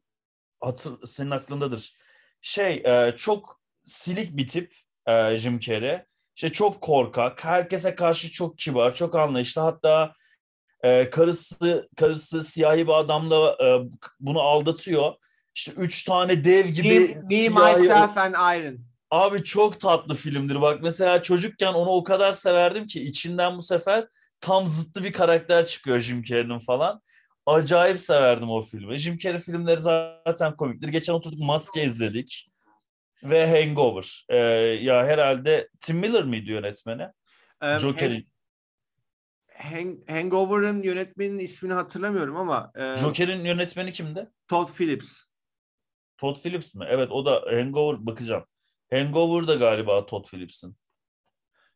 [0.62, 1.96] hatır, senin aklındadır.
[2.42, 4.74] Şey e, çok silik bir tip
[5.08, 6.00] e, Jim Carrey.
[6.36, 9.62] İşte çok korkak, herkese karşı çok kibar, çok anlayışlı.
[9.62, 10.13] Hatta
[10.84, 13.89] e, karısı karısı siyahi bir adamla e,
[14.20, 15.13] bunu aldatıyor.
[15.56, 17.80] İşte üç tane dev gibi Me, me siyahi...
[17.80, 18.80] Myself and Iron.
[19.12, 20.62] Abi çok tatlı filmdir.
[20.62, 24.08] Bak mesela çocukken onu o kadar severdim ki içinden bu sefer
[24.41, 27.02] tam zıttı bir karakter çıkıyor Jim Carrey'nin falan.
[27.46, 28.96] Acayip severdim o filmi.
[28.98, 30.88] Jim Carrey filmleri zaten komiktir.
[30.88, 32.51] Geçen oturduk Maske izledik
[33.23, 34.25] ve Hangover.
[34.29, 34.38] Ee,
[34.81, 37.07] ya herhalde Tim Miller miydi yönetmeni?
[37.63, 38.31] Um, Joker'in.
[39.57, 42.71] Hang, Hangover'ın yönetmeninin ismini hatırlamıyorum ama.
[42.75, 44.29] E, Joker'in yönetmeni kimdi?
[44.47, 45.23] Todd Phillips.
[46.17, 46.86] Todd Phillips mi?
[46.89, 48.45] Evet o da Hangover bakacağım.
[48.89, 50.75] Hangover da galiba Todd Phillips'in.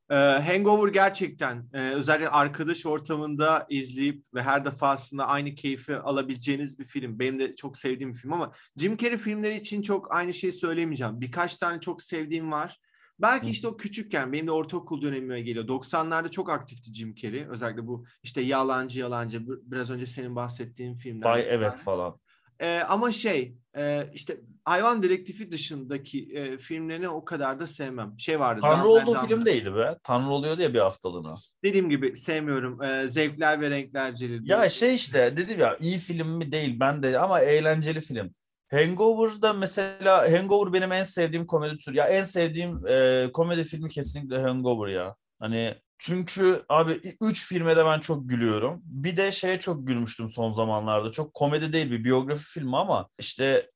[0.10, 6.86] Ee, Hangover gerçekten e, özellikle arkadaş ortamında izleyip ve her defasında aynı keyfi alabileceğiniz bir
[6.86, 7.20] film.
[7.20, 11.22] Benim de çok sevdiğim bir film ama Jim Carrey filmleri için çok aynı şeyi söylemeyeceğim.
[11.22, 12.80] Birkaç tane çok sevdiğim var.
[13.22, 15.68] Belki işte o küçükken benim de ortaokul dönemime geliyor.
[15.68, 17.46] 90'larda çok aktifti Jim Carrey.
[17.48, 21.24] Özellikle bu işte yalancı yalancı biraz önce senin bahsettiğin filmler.
[21.24, 22.20] Bay evet falan.
[22.60, 28.14] E, ama şey e, işte hayvan direktifi dışındaki e, filmlerini o kadar da sevmem.
[28.18, 28.62] Şey vardı.
[28.62, 29.98] Tanrı olduğu film değildi be.
[30.04, 31.36] Tanrı oluyor diye bir haftalığına.
[31.64, 32.84] Dediğim gibi sevmiyorum.
[32.84, 34.50] E, zevkler ve renkler celil.
[34.50, 38.34] Ya şey işte dedim ya iyi film mi değil ben de ama eğlenceli film.
[38.72, 41.98] Hangover'da mesela Hangover benim en sevdiğim komedi türü.
[41.98, 45.16] Ya en sevdiğim e, komedi filmi kesinlikle Hangover ya.
[45.40, 48.82] Hani çünkü abi üç filme de ben çok gülüyorum.
[48.86, 51.12] Bir de şeye çok gülmüştüm son zamanlarda.
[51.12, 53.70] Çok komedi değil bir biyografi filmi ama işte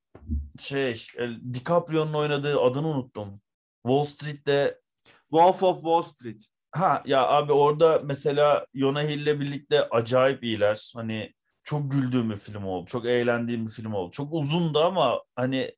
[0.59, 3.33] şey e, DiCaprio'nun oynadığı adını unuttum.
[3.83, 4.79] Wall Street'te
[5.29, 6.43] Wolf of Wall Street.
[6.71, 10.91] Ha ya abi orada mesela Yona Hill'le birlikte acayip iyiler.
[10.95, 12.85] Hani çok güldüğüm bir film oldu.
[12.85, 14.11] Çok eğlendiğim bir film oldu.
[14.11, 15.75] Çok uzundu ama hani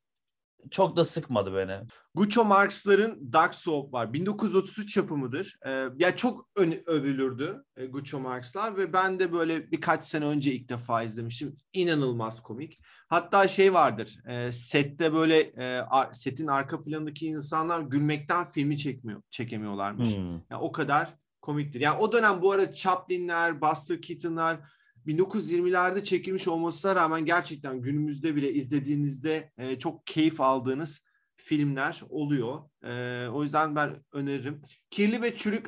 [0.70, 1.80] çok da sıkmadı beni.
[2.14, 4.12] Groucho Marx'ların Dark Soap var.
[4.12, 5.58] 1933 yapımıdır.
[5.66, 10.52] Ee, ya çok ön, övülürdü e, Groucho Marx'lar ve ben de böyle birkaç sene önce
[10.52, 11.56] ilk defa izlemiştim.
[11.72, 12.80] İnanılmaz komik.
[13.08, 14.18] Hatta şey vardır.
[14.28, 20.16] E, sette böyle e, setin arka planındaki insanlar gülmekten filmi çekmiyor, çekemiyorlarmış.
[20.16, 20.30] Hmm.
[20.32, 21.80] Yani o kadar komiktir.
[21.80, 24.60] Yani o dönem bu arada Chaplin'ler, Buster Keaton'lar
[25.06, 31.00] 1920'lerde çekilmiş olmasına rağmen gerçekten günümüzde bile izlediğinizde e, çok keyif aldığınız
[31.36, 32.62] filmler oluyor.
[32.84, 34.62] E, o yüzden ben öneririm.
[34.90, 35.66] Kirli ve Çürük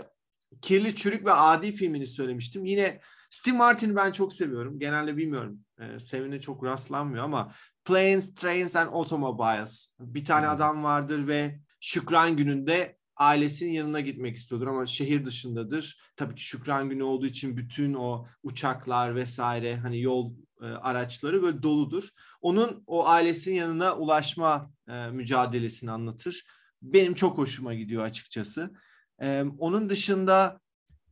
[0.62, 2.64] Kirli Çürük ve Adi filmini söylemiştim.
[2.64, 4.79] Yine Steve Martin'i ben çok seviyorum.
[4.79, 5.61] Genelde bilmiyorum.
[5.81, 9.90] E, sevine çok rastlanmıyor ama Planes, Trains and Automobiles.
[10.01, 10.53] Bir tane hmm.
[10.55, 15.98] adam vardır ve Şükran gününde ailesinin yanına gitmek istiyordur ama şehir dışındadır.
[16.16, 21.62] Tabii ki Şükran günü olduğu için bütün o uçaklar vesaire hani yol e, araçları böyle
[21.62, 22.09] doludur.
[22.40, 26.44] Onun o ailesinin yanına ulaşma e, mücadelesini anlatır.
[26.83, 28.70] Benim çok hoşuma gidiyor açıkçası.
[29.22, 30.61] E, onun dışında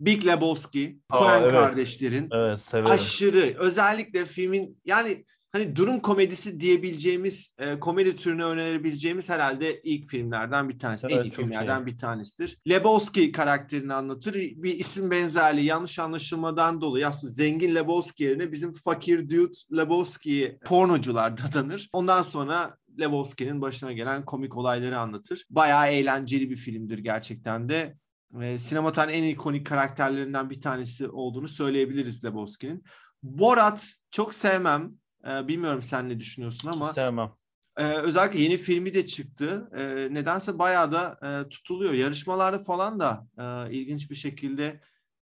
[0.01, 1.53] Big Lebowski, Coen evet.
[1.53, 9.81] kardeşlerin evet, aşırı özellikle filmin yani hani durum komedisi diyebileceğimiz e, komedi türüne önerebileceğimiz herhalde
[9.83, 11.07] ilk filmlerden bir tanesi.
[11.07, 11.87] Evet, en iyi filmlerden şey.
[11.87, 12.59] bir tanesidir.
[12.69, 14.35] Lebowski karakterini anlatır.
[14.35, 21.37] Bir isim benzerliği yanlış anlaşılmadan dolayı aslında zengin Lebowski yerine bizim fakir dude Lebowski pornocular
[21.37, 21.88] dadanır.
[21.93, 25.45] Ondan sonra Lebowski'nin başına gelen komik olayları anlatır.
[25.51, 27.97] Bayağı eğlenceli bir filmdir gerçekten de.
[28.33, 32.85] Ve sinema en ikonik karakterlerinden bir tanesi olduğunu söyleyebiliriz Lebowski'nin.
[33.23, 35.02] Borat çok sevmem.
[35.27, 36.87] Ee, bilmiyorum sen ne düşünüyorsun ama.
[36.87, 37.31] Çok sevmem.
[37.77, 39.71] E, özellikle yeni filmi de çıktı.
[39.77, 41.93] E, nedense bayağı da e, tutuluyor.
[41.93, 44.81] Yarışmalarda falan da e, ilginç bir şekilde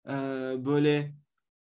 [0.07, 0.13] e,
[0.65, 1.13] böyle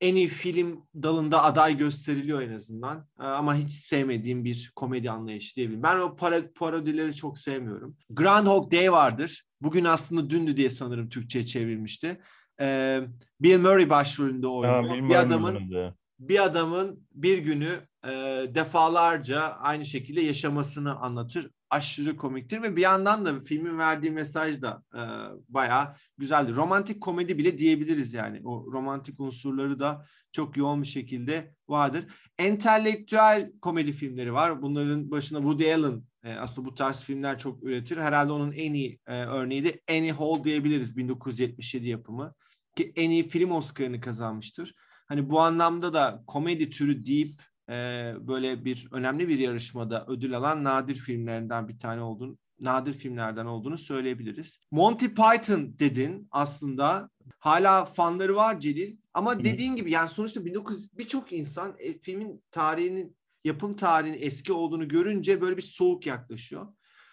[0.01, 3.07] en iyi film dalında aday gösteriliyor en azından.
[3.19, 5.83] E, ama hiç sevmediğim bir komedi anlayışı diyebilirim.
[5.83, 7.97] Ben o para, parodileri çok sevmiyorum.
[8.09, 9.45] Groundhog Day vardır.
[9.61, 12.21] Bugün aslında dündü diye sanırım Türkçe'ye çevrilmişti.
[12.61, 12.99] E,
[13.41, 15.09] Bill Murray başrolünde oynuyor.
[15.09, 15.71] bir adamın
[16.19, 18.09] bir adamın bir günü e,
[18.55, 21.51] defalarca aynı şekilde yaşamasını anlatır.
[21.69, 25.01] Aşırı komiktir ve bir yandan da filmin verdiği mesaj da e,
[25.49, 26.55] bayağı güzeldir.
[26.55, 28.41] Romantik komedi bile diyebiliriz yani.
[28.43, 32.05] O romantik unsurları da çok yoğun bir şekilde vardır.
[32.37, 34.61] Entelektüel komedi filmleri var.
[34.61, 37.97] Bunların başında Woody Allen e, aslında bu tarz filmler çok üretir.
[37.97, 42.33] Herhalde onun en iyi e, örneği de Annie Hall diyebiliriz 1977 yapımı.
[42.75, 44.75] Ki en iyi film Oscar'ını kazanmıştır.
[45.07, 47.31] Hani bu anlamda da komedi türü deyip
[47.69, 47.73] e,
[48.19, 53.77] böyle bir önemli bir yarışmada ödül alan nadir filmlerinden bir tane olduğunu nadir filmlerden olduğunu
[53.77, 54.59] söyleyebiliriz.
[54.71, 61.33] Monty Python dedin aslında hala fanları var Celil ama dediğin gibi yani sonuçta 19 birçok
[61.33, 66.67] insan e, filmin tarihinin yapım tarihinin eski olduğunu görünce böyle bir soğuk yaklaşıyor.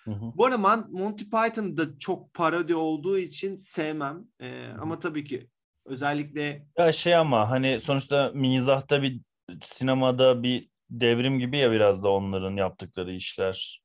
[0.04, 0.32] Hı hı.
[0.34, 4.24] Bu arada Monty Python da çok parodi olduğu için sevmem.
[4.40, 5.48] Ee, ama tabii ki
[5.86, 6.66] özellikle...
[6.78, 9.20] Ya şey ama hani sonuçta mizahta bir
[9.62, 13.82] sinemada bir devrim gibi ya biraz da onların yaptıkları işler.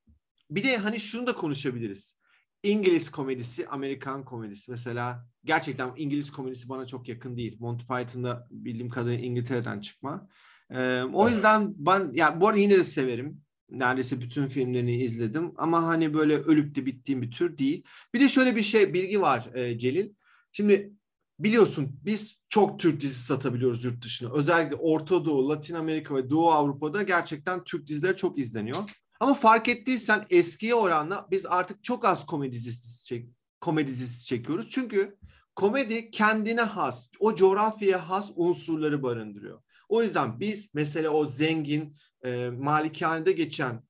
[0.50, 2.16] Bir de hani şunu da konuşabiliriz.
[2.62, 4.70] İngiliz komedisi, Amerikan komedisi.
[4.70, 7.56] Mesela gerçekten İngiliz komedisi bana çok yakın değil.
[7.60, 10.28] Monty Python'da bildiğim kadarıyla İngiltere'den çıkma.
[10.70, 13.40] Ee, o yüzden ben ya bu arada yine de severim.
[13.70, 17.84] Neredeyse bütün filmlerini izledim ama hani böyle ölüp de bittiğim bir tür değil.
[18.14, 20.12] Bir de şöyle bir şey bilgi var e, Celil.
[20.52, 20.92] Şimdi
[21.38, 24.32] biliyorsun biz çok Türk dizisi satabiliyoruz yurt dışına.
[24.32, 28.76] Özellikle Orta Doğu, Latin Amerika ve Doğu Avrupa'da gerçekten Türk dizileri çok izleniyor.
[29.20, 33.28] Ama fark ettiysen eskiye oranla biz artık çok az komedi dizisi, çek
[33.60, 34.70] komedi dizisi çekiyoruz.
[34.70, 35.16] Çünkü
[35.56, 39.62] komedi kendine has, o coğrafyaya has unsurları barındırıyor.
[39.88, 43.82] O yüzden biz mesela o zengin, e, malikanede geçen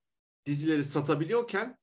[0.47, 1.79] dizileri satabiliyorken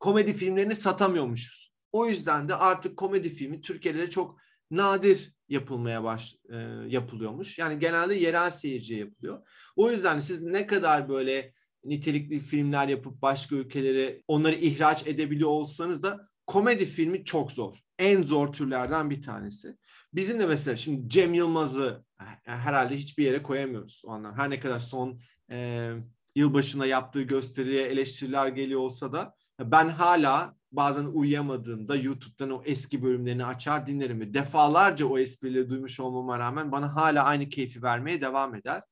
[0.00, 1.72] komedi filmlerini satamıyormuşuz.
[1.92, 4.41] O yüzden de artık komedi filmi Türkiye'de çok
[4.72, 6.56] nadir yapılmaya baş e,
[6.86, 7.58] yapılıyormuş.
[7.58, 9.48] Yani genelde yerel seyirciye yapılıyor.
[9.76, 11.52] O yüzden siz ne kadar böyle
[11.84, 17.78] nitelikli filmler yapıp başka ülkelere onları ihraç edebiliyor olsanız da komedi filmi çok zor.
[17.98, 19.76] En zor türlerden bir tanesi.
[20.14, 22.04] Bizim de mesela şimdi Cem Yılmaz'ı
[22.44, 24.42] herhalde hiçbir yere koyamıyoruz o anlamda.
[24.42, 25.20] Her ne kadar son
[25.52, 25.90] e,
[26.34, 33.44] yılbaşına yaptığı gösteriye eleştiriler geliyor olsa da ben hala bazen uyuyamadığımda YouTube'dan o eski bölümlerini
[33.44, 38.54] açar dinlerim ve defalarca o esprileri duymuş olmama rağmen bana hala aynı keyfi vermeye devam
[38.54, 38.82] eder.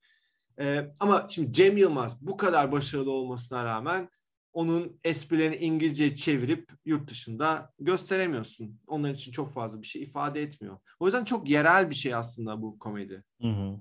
[0.61, 4.09] Ee, ama şimdi Cem Yılmaz bu kadar başarılı olmasına rağmen
[4.53, 8.81] onun esprilerini İngilizce çevirip yurt dışında gösteremiyorsun.
[8.87, 10.79] Onlar için çok fazla bir şey ifade etmiyor.
[11.01, 13.25] O yüzden çok yerel bir şey aslında bu komedi.
[13.41, 13.81] Hı hı.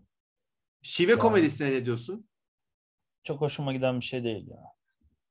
[0.81, 2.29] Şive yani, komedisine ne diyorsun?
[3.23, 4.78] Çok hoşuma giden bir şey değil ya.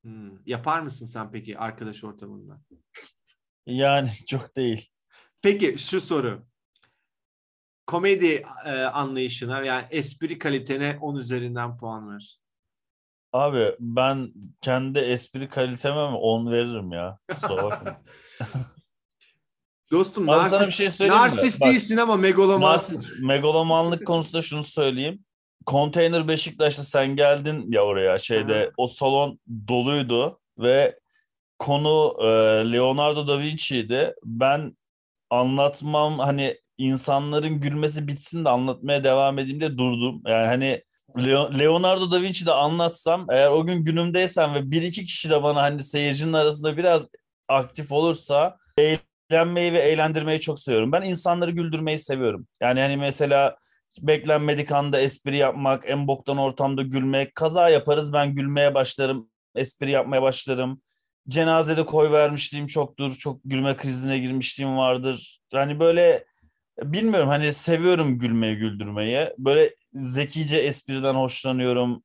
[0.03, 0.47] Hmm.
[0.47, 2.61] Yapar mısın sen peki arkadaş ortamında?
[3.67, 4.89] Yani çok değil.
[5.43, 6.47] Peki şu soru.
[7.87, 12.41] Komedi e, anlayışına yani espri kalitene 10 üzerinden puan ver.
[13.33, 17.19] Abi ben kendi espri kaliteme mi 10 veririm ya.
[17.31, 18.03] Kusura bakma.
[19.91, 21.29] Dostum Abi narsis- sana bir şey söyleyeyim mi?
[21.29, 23.03] narsist Bak, değilsin ama megalomansın.
[23.03, 25.25] Narsist- megalomanlık konusunda şunu söyleyeyim.
[25.69, 28.73] Konteyner Beşiktaş'ta sen geldin ya oraya şeyde Aha.
[28.77, 30.99] o salon doluydu ve
[31.59, 32.27] konu e,
[32.73, 34.15] Leonardo da Vinci'ydi.
[34.25, 34.77] Ben
[35.31, 40.23] anlatmam hani insanların gülmesi bitsin de anlatmaya devam edeyim diye durdum.
[40.27, 40.83] Yani hani
[41.19, 45.63] Leo- Leonardo da Vinci'de anlatsam eğer o gün günümdeysem ve bir iki kişi de bana
[45.63, 47.09] hani seyircinin arasında biraz
[47.49, 50.93] aktif olursa eğlenmeyi ve eğlendirmeyi çok seviyorum.
[50.93, 52.47] Ben insanları güldürmeyi seviyorum.
[52.63, 53.57] Yani hani mesela
[54.03, 57.35] beklenmedik anda espri yapmak, en boktan ortamda gülmek.
[57.35, 60.83] Kaza yaparız ben gülmeye başlarım, espri yapmaya başlarım.
[61.29, 63.15] Cenazede koy vermişliğim çoktur.
[63.15, 65.41] Çok gülme krizine girmişliğim vardır.
[65.53, 66.25] Yani böyle
[66.83, 69.29] bilmiyorum hani seviyorum gülmeyi, güldürmeyi.
[69.39, 72.03] Böyle zekice espriden hoşlanıyorum.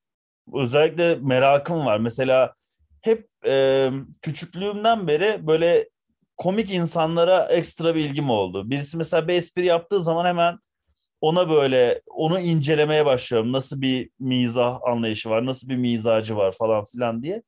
[0.54, 1.98] Özellikle merakım var.
[1.98, 2.54] Mesela
[3.02, 3.90] hep e,
[4.22, 5.90] küçüklüğümden beri böyle
[6.38, 8.70] komik insanlara ekstra bir ilgim oldu.
[8.70, 10.58] Birisi mesela bir espri yaptığı zaman hemen
[11.24, 13.52] ona böyle onu incelemeye başlıyorum.
[13.52, 17.44] Nasıl bir mizah anlayışı var, nasıl bir mizacı var falan filan diye.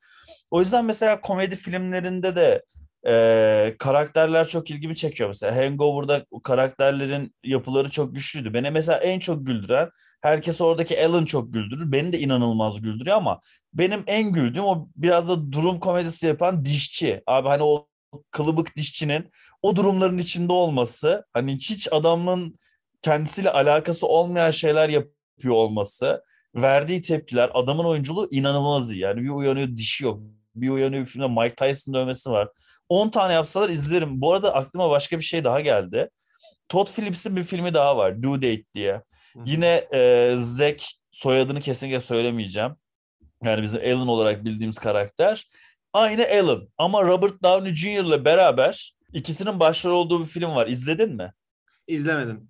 [0.51, 2.63] O yüzden mesela komedi filmlerinde de
[3.07, 5.29] e, karakterler çok ilgimi çekiyor.
[5.29, 8.53] Mesela Hangover'da karakterlerin yapıları çok güçlüydü.
[8.53, 9.89] Beni mesela en çok güldüren,
[10.21, 11.91] herkes oradaki Alan çok güldürür.
[11.91, 13.39] Beni de inanılmaz güldürüyor ama
[13.73, 17.21] benim en güldüğüm o biraz da durum komedisi yapan dişçi.
[17.27, 17.87] Abi hani o
[18.31, 22.55] kılıbık dişçinin o durumların içinde olması, hani hiç adamın
[23.01, 26.23] kendisiyle alakası olmayan şeyler yapıyor olması,
[26.55, 28.99] verdiği tepkiler, adamın oyunculuğu inanılmaz iyi.
[28.99, 30.19] Yani bir uyanıyor dişi yok.
[30.55, 32.49] Bir uyanıyor bir filmde Mike Tyson dövmesi var.
[32.89, 34.21] 10 tane yapsalar izlerim.
[34.21, 36.09] Bu arada aklıma başka bir şey daha geldi.
[36.69, 38.23] Todd Phillips'in bir filmi daha var.
[38.23, 38.93] Due Date diye.
[38.93, 39.43] Hı hı.
[39.45, 42.71] Yine e, Zack soyadını kesinlikle söylemeyeceğim.
[43.43, 45.49] Yani bizim Alan olarak bildiğimiz karakter.
[45.93, 47.87] Aynı Alan ama Robert Downey Jr.
[47.87, 50.67] ile beraber ikisinin başrol olduğu bir film var.
[50.67, 51.33] İzledin mi?
[51.87, 52.49] İzlemedim.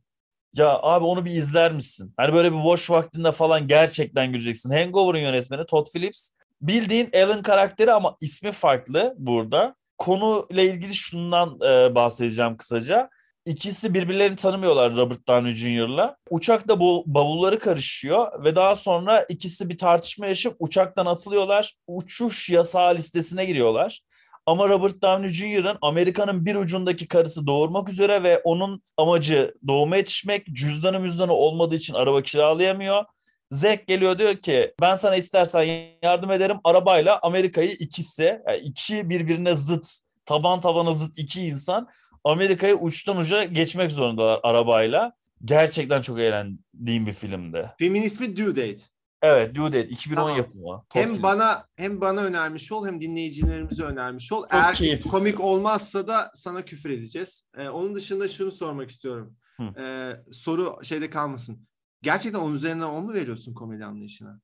[0.56, 2.14] Ya abi onu bir izler misin?
[2.18, 4.70] Hani böyle bir boş vaktinde falan gerçekten güleceksin.
[4.70, 6.30] Hangover'ın yönetmeni Todd Phillips.
[6.62, 9.76] Bildiğin Alan karakteri ama ismi farklı burada.
[9.97, 13.10] Konuyla ilgili şundan e, bahsedeceğim kısaca.
[13.45, 16.18] İkisi birbirlerini tanımıyorlar Robert Downey Jr.'la.
[16.30, 21.74] Uçakta bu bavulları karışıyor ve daha sonra ikisi bir tartışma yaşayıp uçaktan atılıyorlar.
[21.88, 24.01] Uçuş yasağı listesine giriyorlar.
[24.46, 30.48] Ama Robert Downey Jr.'ın Amerika'nın bir ucundaki karısı doğurmak üzere ve onun amacı doğuma yetişmek.
[30.48, 33.06] Cüzdanı müzdanı olmadığı için araba kiralayamıyor.
[33.52, 35.68] Zack geliyor diyor ki ben sana istersen
[36.04, 36.58] yardım ederim.
[36.64, 39.88] Arabayla Amerika'yı ikisi, yani iki birbirine zıt,
[40.26, 41.88] taban tabana zıt iki insan
[42.24, 45.14] Amerika'yı uçtan uca geçmek zorundalar arabayla.
[45.46, 47.72] Gerçekten çok eğlendiğim bir filmdi.
[47.78, 48.95] Filmin ismi Due Date.
[49.26, 50.38] Evet, Due Date 2010 Tamam.
[50.38, 50.84] yapımı.
[50.93, 51.23] Hem Phillips.
[51.23, 54.41] bana hem bana önermiş ol hem dinleyicilerimize önermiş ol.
[54.41, 55.09] Çok Eğer keyifli.
[55.09, 57.47] komik olmazsa da sana küfür edeceğiz.
[57.57, 59.36] Ee, onun dışında şunu sormak istiyorum.
[59.57, 59.63] Hı.
[59.63, 61.67] Ee, soru şeyde kalmasın.
[62.01, 64.39] Gerçekten onun üzerinden 10 mu veriyorsun komedi anlayışına?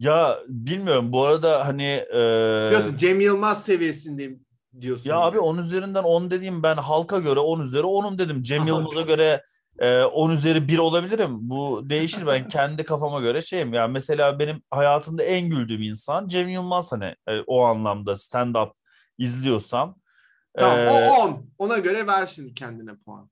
[0.00, 2.16] Ya bilmiyorum bu arada hani e,
[2.66, 4.44] Biliyorsun Cem Yılmaz seviyesindeyim
[4.80, 5.10] diyorsun.
[5.10, 8.42] ya abi 10 üzerinden 10 dediğim ben halka göre 10 üzeri 10'um dedim.
[8.42, 8.66] Cem.
[8.66, 9.42] Yılmaz'a göre
[9.78, 11.38] e, 10 üzeri 1 olabilirim.
[11.40, 13.74] Bu değişir ben kendi kafama göre şeyim.
[13.74, 18.72] Ya mesela benim hayatımda en güldüğüm insan Cem Yılmaz hani e, o anlamda stand up
[19.18, 19.96] izliyorsam.
[20.58, 21.50] Tamam E, o 10.
[21.58, 23.30] Ona göre ver şimdi kendine puan.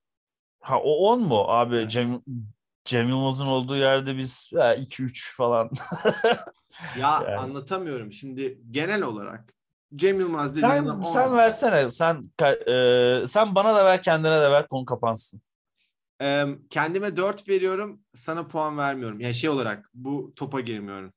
[0.61, 1.45] Ha o 10 mu?
[1.49, 1.91] Abi Evet.
[1.91, 2.23] Cem
[2.85, 5.71] Cem Yılmaz'ın olduğu yerde biz 2-3 falan.
[6.99, 7.37] Ya Yani.
[7.37, 8.13] anlatamıyorum.
[8.13, 9.55] Şimdi genel olarak
[9.97, 11.37] Cem Yılmaz dediğin sen sen 10.
[11.37, 11.91] versene.
[11.91, 12.31] Sen
[12.69, 15.41] e, sen bana da ver kendine de ver konu kapansın.
[16.71, 18.01] Kendime 4 veriyorum.
[18.15, 19.21] Sana puan vermiyorum.
[19.21, 21.13] Yani şey olarak bu topa girmiyorum.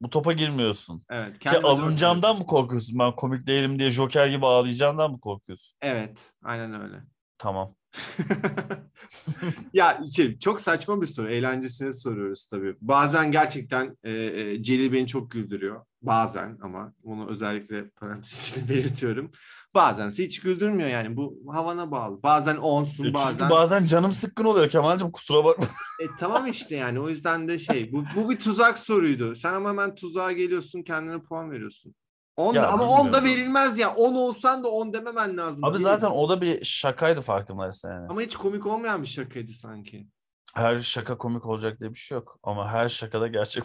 [0.00, 1.04] Bu topa girmiyorsun.
[1.10, 1.48] Evet.
[1.50, 2.98] Şey, alınacağımdan mı korkuyorsun?
[2.98, 5.78] Ben komik değilim diye Joker gibi ağlayacağımdan mı korkuyorsun?
[5.82, 6.32] Evet.
[6.42, 7.02] Aynen öyle.
[7.38, 7.74] Tamam.
[9.72, 11.30] ya şey çok saçma bir soru.
[11.30, 12.74] Eğlencesine soruyoruz tabii.
[12.80, 15.84] Bazen gerçekten e, e, Celil beni çok güldürüyor.
[16.02, 19.32] Bazen ama bunu özellikle parantez içinde belirtiyorum.
[19.74, 21.16] Bazen hiç güldürmüyor yani.
[21.16, 22.22] Bu havana bağlı.
[22.22, 23.50] Bazen onsun E, bazen.
[23.50, 25.64] Bazen canım sıkkın oluyor Kemal'cim kusura bakma.
[26.02, 29.34] E, tamam işte yani o yüzden de şey bu, bu bir tuzak soruydu.
[29.34, 31.94] Sen ama hemen tuzağa geliyorsun kendine puan veriyorsun.
[32.36, 33.94] 10 Ya, ama 10 da verilmez ya.
[33.94, 35.64] 10 olsan da 10 dememen lazım.
[35.64, 36.16] Abi zaten mi?
[36.16, 38.06] o da bir şakaydı farkındaysan yani.
[38.10, 40.06] Ama hiç komik olmayan bir şakaydı sanki.
[40.54, 42.38] Her şaka komik olacak diye bir şey yok.
[42.42, 43.64] Ama her şakada gerçek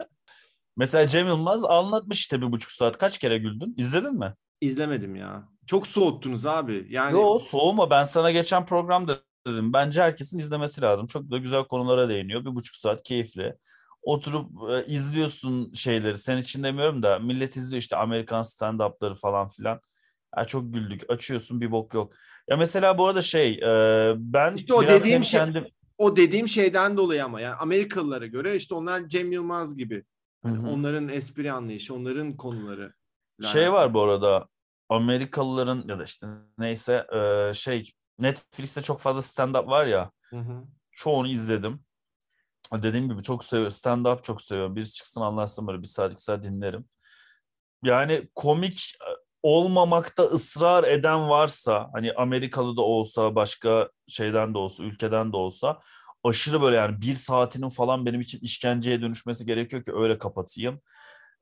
[0.76, 2.98] Mesela Cem Yılmaz anlatmış işte bir buçuk saat.
[2.98, 3.74] Kaç kere güldün?
[3.76, 4.34] İzledin mi?
[4.60, 5.48] İzlemedim ya.
[5.66, 6.86] Çok soğuttunuz abi.
[6.90, 7.90] Yani Yo soğuma.
[7.90, 9.72] Ben sana geçen programda dedim.
[9.72, 11.06] Bence herkesin izlemesi lazım.
[11.06, 12.44] Çok da güzel konulara değiniyor.
[12.44, 13.54] Bir buçuk saat keyifli.
[14.02, 16.18] Oturup e, izliyorsun şeyleri.
[16.18, 19.80] Sen için demiyorum da millet izliyor işte Amerikan stand-up'ları falan filan.
[20.36, 21.10] Ya çok güldük.
[21.10, 22.12] Açıyorsun bir bok yok.
[22.48, 25.66] Ya mesela bu arada şey e, ben İşte o biraz dediğim şey- kendim...
[25.98, 30.04] o dediğim şeyden dolayı ama yani Amerikalılara göre işte onlar Cem Yılmaz gibi.
[30.44, 30.68] Hı.
[30.68, 32.92] onların espri anlayışı, onların konuları.
[33.46, 34.48] Şey var bu arada
[34.88, 36.26] Amerikalıların ya da işte
[36.58, 40.64] neyse e, şey Netflix'te çok fazla stand-up var ya Hı hı.
[40.92, 41.84] çoğunu izledim.
[42.72, 43.72] Dediğim gibi çok seviyorum.
[43.72, 44.76] Stand-up çok seviyorum.
[44.76, 46.84] Birisi çıksın anlatsın böyle bir saat iki saat dinlerim.
[47.84, 49.10] Yani komik e,
[49.42, 55.78] olmamakta ısrar eden varsa hani Amerikalı da olsa başka şeyden de olsa ülkeden de olsa
[56.24, 60.80] aşırı böyle yani bir saatinin falan benim için işkenceye dönüşmesi gerekiyor ki öyle kapatayım.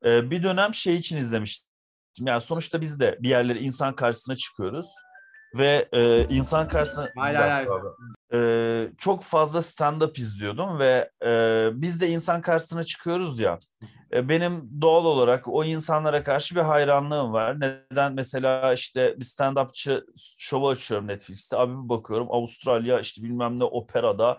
[0.05, 1.68] Ee, bir dönem şey için izlemiştim.
[2.19, 4.87] Yani sonuçta biz de bir yerlere insan karşısına çıkıyoruz
[5.57, 7.83] ve e, insan karşısına Hayır, hayır, hayır.
[8.33, 13.57] Ee, çok fazla stand-up izliyordum ve e, biz de insan karşısına çıkıyoruz ya.
[14.13, 17.59] E, benim doğal olarak o insanlara karşı bir hayranlığım var.
[17.59, 18.13] Neden?
[18.13, 20.05] Mesela işte bir stand-upçı
[20.37, 21.57] şovu açıyorum Netflix'te.
[21.57, 24.37] Abi bir bakıyorum Avustralya işte bilmem ne operada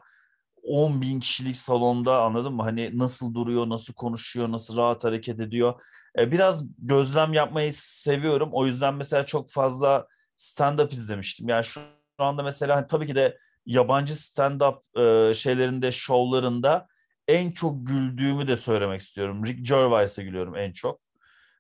[0.63, 2.63] 10 bin kişilik salonda anladın mı?
[2.63, 5.83] Hani nasıl duruyor, nasıl konuşuyor, nasıl rahat hareket ediyor.
[6.19, 8.49] E, biraz gözlem yapmayı seviyorum.
[8.53, 10.07] O yüzden mesela çok fazla
[10.37, 11.49] stand-up izlemiştim.
[11.49, 11.81] Yani şu
[12.19, 14.79] anda mesela hani tabii ki de yabancı stand-up
[15.31, 16.87] e, şeylerinde, şovlarında
[17.29, 19.45] en çok güldüğümü de söylemek istiyorum.
[19.45, 21.01] Rick Gervais'e gülüyorum en çok.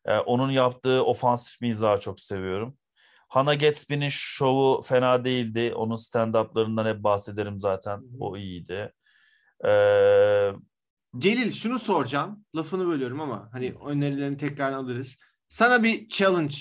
[0.05, 2.77] E, onun yaptığı ofansif mizahı çok seviyorum.
[3.31, 5.73] Hannah Gatsby'nin şovu fena değildi.
[5.77, 8.03] Onun stand-up'larından hep bahsederim zaten.
[8.21, 8.93] O iyiydi.
[9.65, 10.53] Ee,
[11.19, 12.45] Celil şunu soracağım.
[12.57, 15.17] Lafını bölüyorum ama hani önerilerini tekrar alırız.
[15.49, 16.55] Sana bir challenge,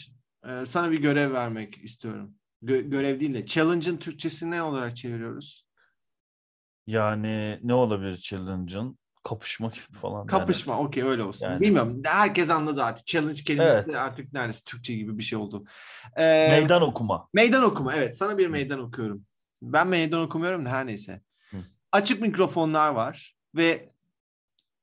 [0.48, 2.36] e, sana bir görev vermek istiyorum.
[2.64, 5.70] Gö- görev değil de challenge'ın Türkçesi ne olarak çeviriyoruz?
[6.88, 8.99] yani ne olabilir challenge'ın?
[9.24, 10.18] Kapışma gibi falan.
[10.20, 10.28] yani.
[10.28, 10.80] Kapışma.
[10.80, 11.46] Okey öyle olsun.
[11.46, 12.02] Yani- Bilmiyorum.
[12.06, 13.08] Herkes anladı artık.
[13.08, 13.96] Challenge kelimesi Evet.
[13.96, 15.64] artık neredeyse Türkçe gibi bir şey oldu.
[16.16, 17.28] Ee, Meydan okuma.
[17.34, 17.96] Meydan okuma.
[17.96, 18.18] Evet.
[18.18, 19.26] Sana bir meydan okuyorum.
[19.62, 21.22] Ben meydan okumuyorum da her neyse.
[21.52, 21.58] Hı.
[21.92, 23.90] Açık mikrofonlar var ve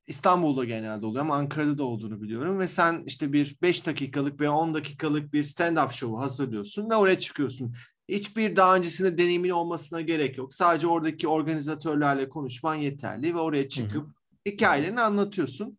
[0.07, 4.53] İstanbul'da genelde oluyor ama Ankara'da da olduğunu biliyorum ve sen işte bir 5 dakikalık veya
[4.53, 7.75] 10 dakikalık bir stand-up şovu hazırlıyorsun ve oraya çıkıyorsun.
[8.09, 10.55] Hiçbir daha öncesinde deneyimin olmasına gerek yok.
[10.55, 14.07] Sadece oradaki organizatörlerle konuşman yeterli ve oraya çıkıp
[14.47, 15.79] hikayelerini anlatıyorsun.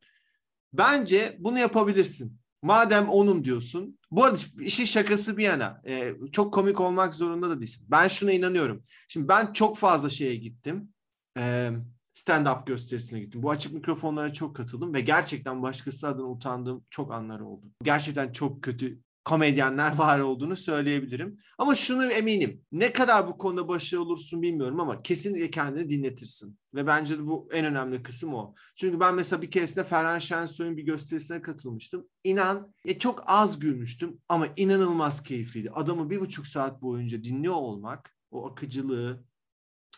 [0.74, 2.40] Bence bunu yapabilirsin.
[2.62, 4.00] Madem onun diyorsun.
[4.12, 5.82] Bu arada işin şakası bir yana.
[5.86, 7.86] e, çok komik olmak zorunda da değilsin.
[7.90, 8.84] Ben şuna inanıyorum.
[9.08, 10.94] Şimdi ben çok fazla şeye gittim.
[11.38, 11.72] E,
[12.16, 13.44] stand-up gösterisine gittim.
[13.44, 17.66] Bu açık mikrofonlara çok katıldım ve gerçekten başkası adına utandığım çok anlar oldu.
[17.84, 21.40] Gerçekten çok kötü komedyenler var olduğunu söyleyebilirim.
[21.58, 22.62] Ama şunu eminim.
[22.72, 26.60] Ne kadar bu konuda başarılı olursun bilmiyorum ama kesinlikle kendini dinletirsin.
[26.74, 28.56] Ve bence de bu en önemli kısım o.
[28.76, 32.08] Çünkü ben mesela bir keresinde Ferhan Şensoy'un bir gösterisine katılmıştım.
[32.24, 35.72] İnan ya çok az gülmüştüm ama inanılmaz keyifliydi.
[35.72, 39.24] Adamı bir buçuk saat boyunca dinliyor olmak, o akıcılığı,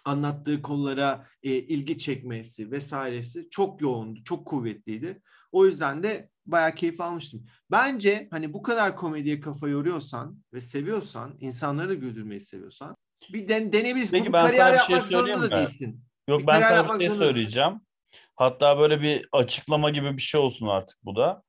[0.06, 5.22] anlattığı konulara e, ilgi çekmesi vesairesi çok yoğundu, çok kuvvetliydi.
[5.52, 7.46] O yüzden de bayağı keyif almıştım.
[7.72, 12.96] Bence hani bu kadar komediye kafa yoruyorsan ve seviyorsan, insanları da güldürmeyi seviyorsan
[13.34, 14.12] bir den deneyebilirsin.
[14.12, 15.62] Peki Bu ben kariyer sana bir şey zorunda da mi?
[15.62, 16.04] değilsin.
[16.30, 17.82] Yok Bir ben sana bir şey söyleyeceğim.
[18.36, 21.44] Hatta böyle bir açıklama gibi bir şey olsun artık bu da.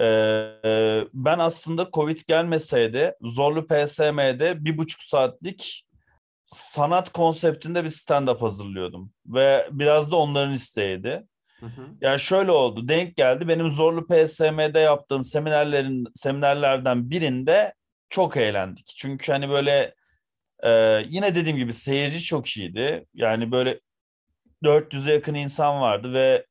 [0.00, 5.86] Ee, ben aslında Covid gelmeseydi Zorlu PSM'de bir buçuk saatlik
[6.44, 9.12] sanat konseptinde bir stand-up hazırlıyordum.
[9.26, 11.26] Ve biraz da onların isteğiydi.
[11.60, 11.88] Hı hı.
[12.00, 12.88] Yani şöyle oldu.
[12.88, 13.48] Denk geldi.
[13.48, 17.74] Benim Zorlu PSM'de yaptığım seminerlerin seminerlerden birinde
[18.10, 18.86] çok eğlendik.
[18.96, 19.94] Çünkü hani böyle
[20.62, 20.70] e,
[21.08, 23.06] yine dediğim gibi seyirci çok iyiydi.
[23.14, 23.80] Yani böyle
[24.64, 26.46] 400'e yakın insan vardı ve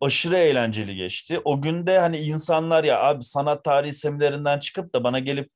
[0.00, 1.40] aşırı eğlenceli geçti.
[1.44, 5.50] O günde hani insanlar ya abi sanat tarihi seminerinden çıkıp da bana gelip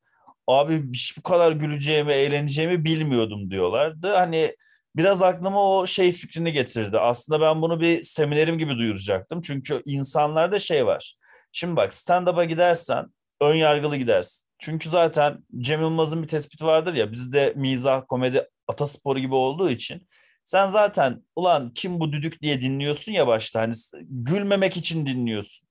[0.46, 4.14] abi hiç bu kadar güleceğimi, eğleneceğimi bilmiyordum diyorlardı.
[4.14, 4.56] Hani
[4.96, 6.98] biraz aklıma o şey fikrini getirdi.
[6.98, 9.40] Aslında ben bunu bir seminerim gibi duyuracaktım.
[9.40, 11.16] Çünkü insanlarda şey var.
[11.52, 13.06] Şimdi bak stand-up'a gidersen
[13.40, 14.46] ön yargılı gidersin.
[14.58, 20.08] Çünkü zaten Cem Yılmaz'ın bir tespiti vardır ya bizde mizah, komedi atasporu gibi olduğu için
[20.44, 25.68] sen zaten ulan kim bu düdük diye dinliyorsun ya başta hani gülmemek için dinliyorsun.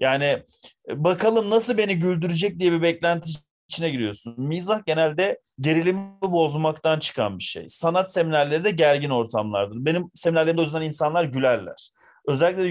[0.00, 0.42] Yani
[0.88, 3.30] bakalım nasıl beni güldürecek diye bir beklenti
[3.68, 4.34] içine giriyorsun.
[4.38, 7.68] Mizah genelde gerilimi bozmaktan çıkan bir şey.
[7.68, 9.76] Sanat seminerleri de gergin ortamlardır.
[9.84, 11.90] Benim seminerlerimde o yüzden insanlar gülerler.
[12.26, 12.68] Özellikle de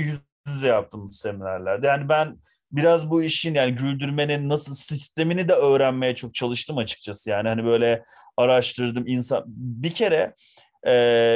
[0.48, 1.88] yüze yaptığımız seminerlerde.
[1.88, 2.38] Yani ben
[2.72, 7.30] biraz bu işin yani güldürmenin nasıl sistemini de öğrenmeye çok çalıştım açıkçası.
[7.30, 8.04] Yani hani böyle
[8.38, 10.34] araştırdım insan bir kere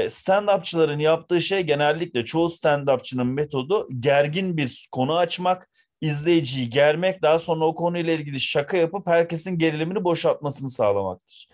[0.09, 5.70] stand-upçıların yaptığı şey genellikle çoğu stand-upçının metodu gergin bir konu açmak,
[6.02, 11.47] izleyiciyi germek, daha sonra o konuyla ilgili şaka yapıp herkesin gerilimini boşaltmasını sağlamaktır.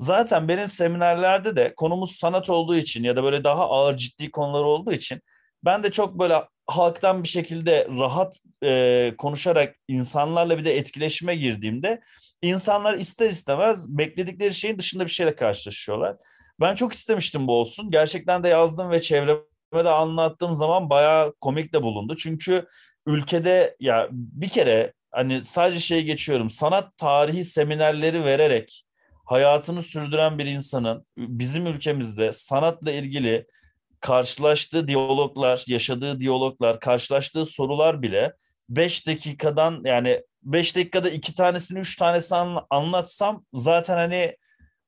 [0.00, 4.62] Zaten benim seminerlerde de konumuz sanat olduğu için ya da böyle daha ağır ciddi konular
[4.62, 5.20] olduğu için
[5.64, 6.34] ben de çok böyle
[6.66, 12.00] halktan bir şekilde rahat e, konuşarak insanlarla bir de etkileşime girdiğimde
[12.42, 16.16] insanlar ister istemez bekledikleri şeyin dışında bir şeyle karşılaşıyorlar.
[16.60, 17.90] Ben çok istemiştim bu olsun.
[17.90, 19.40] Gerçekten de yazdım ve çevreme
[19.72, 22.16] de anlattığım zaman bayağı komik de bulundu.
[22.16, 22.66] Çünkü
[23.16, 26.50] ülkede ya bir kere hani sadece şey geçiyorum.
[26.50, 28.84] Sanat tarihi seminerleri vererek
[29.24, 33.46] hayatını sürdüren bir insanın bizim ülkemizde sanatla ilgili
[34.00, 38.32] karşılaştığı diyaloglar, yaşadığı diyaloglar, karşılaştığı sorular bile
[38.68, 44.36] 5 dakikadan yani 5 dakikada iki tanesini, üç tanesini anlatsam zaten hani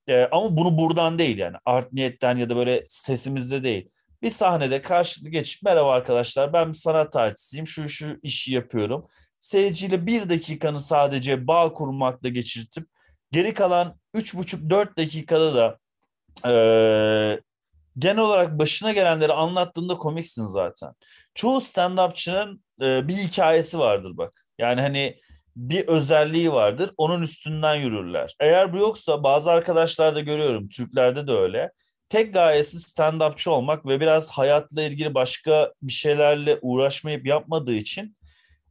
[0.09, 3.89] e, ama bunu buradan değil yani art niyetten ya da böyle sesimizde değil.
[4.23, 9.07] Bir sahnede karşılıklı geçip merhaba arkadaşlar ben bir sanat tarihçisiyim şu şu işi yapıyorum.
[9.41, 12.87] Seyirciyle bir dakikanı sadece bağ kurmakla geçirtip
[13.33, 15.79] geri kalan üç buçuk dört dakikada da
[16.49, 16.53] e,
[17.99, 20.93] genel olarak başına gelenleri anlattığında komiksin zaten.
[21.35, 24.33] Çoğu stand-upçının e, bir hikayesi vardır bak.
[24.59, 25.21] Yani hani
[25.57, 26.91] bir özelliği vardır.
[26.97, 28.35] Onun üstünden yürürler.
[28.41, 30.69] Eğer bu yoksa bazı arkadaşlarda görüyorum.
[30.69, 31.73] Türklerde de öyle.
[32.13, 38.17] Tek gayesi stand-upçı olmak ve biraz hayatla ilgili başka bir şeylerle uğraşmayıp yapmadığı için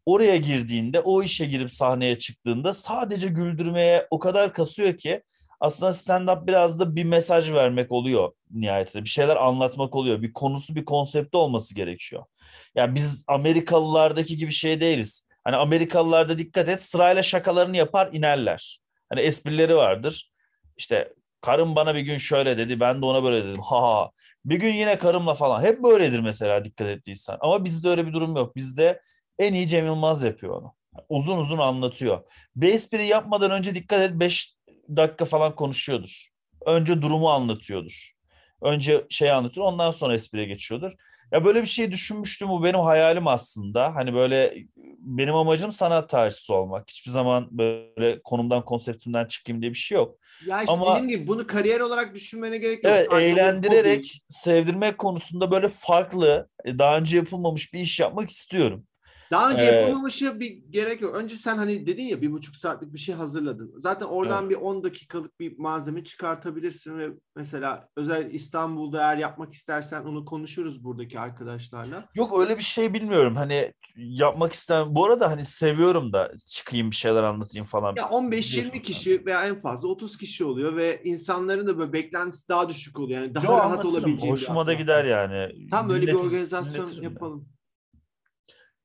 [0.05, 5.23] oraya girdiğinde, o işe girip sahneye çıktığında sadece güldürmeye o kadar kasıyor ki
[5.59, 9.03] aslında stand-up biraz da bir mesaj vermek oluyor nihayetinde.
[9.03, 10.21] Bir şeyler anlatmak oluyor.
[10.21, 12.23] Bir konusu, bir konsepti olması gerekiyor.
[12.75, 15.27] Yani biz Amerikalılardaki gibi şey değiliz.
[15.43, 18.79] Hani Amerikalılarda dikkat et sırayla şakalarını yapar inerler.
[19.09, 20.31] Hani esprileri vardır.
[20.77, 23.61] İşte karım bana bir gün şöyle dedi ben de ona böyle dedim.
[23.61, 24.11] Ha ha.
[24.45, 25.63] Bir gün yine karımla falan.
[25.63, 27.37] Hep böyledir mesela dikkat ettiysen.
[27.41, 28.55] Ama bizde öyle bir durum yok.
[28.55, 29.01] Bizde
[29.39, 30.73] en iyi Cem Yılmaz yapıyor onu.
[31.09, 32.21] Uzun uzun anlatıyor.
[32.55, 34.55] Bir espri yapmadan önce dikkat et 5
[34.97, 36.27] dakika falan konuşuyordur.
[36.65, 38.11] Önce durumu anlatıyordur.
[38.61, 40.91] Önce şey anlatıyor ondan sonra espriye geçiyordur.
[41.31, 43.95] Ya böyle bir şey düşünmüştüm bu benim hayalim aslında.
[43.95, 44.53] Hani böyle
[44.99, 46.89] benim amacım sanat tarihçisi olmak.
[46.89, 50.15] Hiçbir zaman böyle konumdan konseptimden çıkayım diye bir şey yok.
[50.47, 52.93] Ya işte Ama, dediğim gibi bunu kariyer olarak düşünmene gerek yok.
[52.95, 58.85] Evet Farklı eğlendirerek sevdirmek konusunda böyle farklı daha önce yapılmamış bir iş yapmak istiyorum.
[59.31, 61.15] Daha önce ee, yapılmamışı bir gerek yok.
[61.15, 63.73] Önce sen hani dedin ya bir buçuk saatlik bir şey hazırladın.
[63.77, 64.51] Zaten oradan evet.
[64.51, 70.83] bir 10 dakikalık bir malzeme çıkartabilirsin ve mesela özel İstanbul'da eğer yapmak istersen onu konuşuruz
[70.83, 72.05] buradaki arkadaşlarla.
[72.15, 73.35] Yok öyle bir şey bilmiyorum.
[73.35, 74.95] Hani yapmak istem.
[74.95, 77.93] Bu arada hani seviyorum da çıkayım bir şeyler anlatayım falan.
[77.97, 82.69] Ya 15-20 kişi veya en fazla 30 kişi oluyor ve insanların da böyle beklentisi daha
[82.69, 83.21] düşük oluyor.
[83.21, 84.31] Yani daha Yo, rahat olabileceği.
[84.31, 85.67] Hoşuma da gider yani.
[85.69, 87.39] Tam öyle bir organizasyon yapalım.
[87.39, 87.60] Ya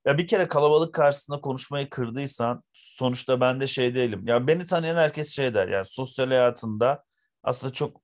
[0.06, 4.26] bir kere kalabalık karşısında konuşmayı kırdıysan sonuçta ben de şey değilim.
[4.26, 5.68] Ya beni tanıyan herkes şey der.
[5.68, 7.04] Yani sosyal hayatında
[7.42, 8.00] aslında çok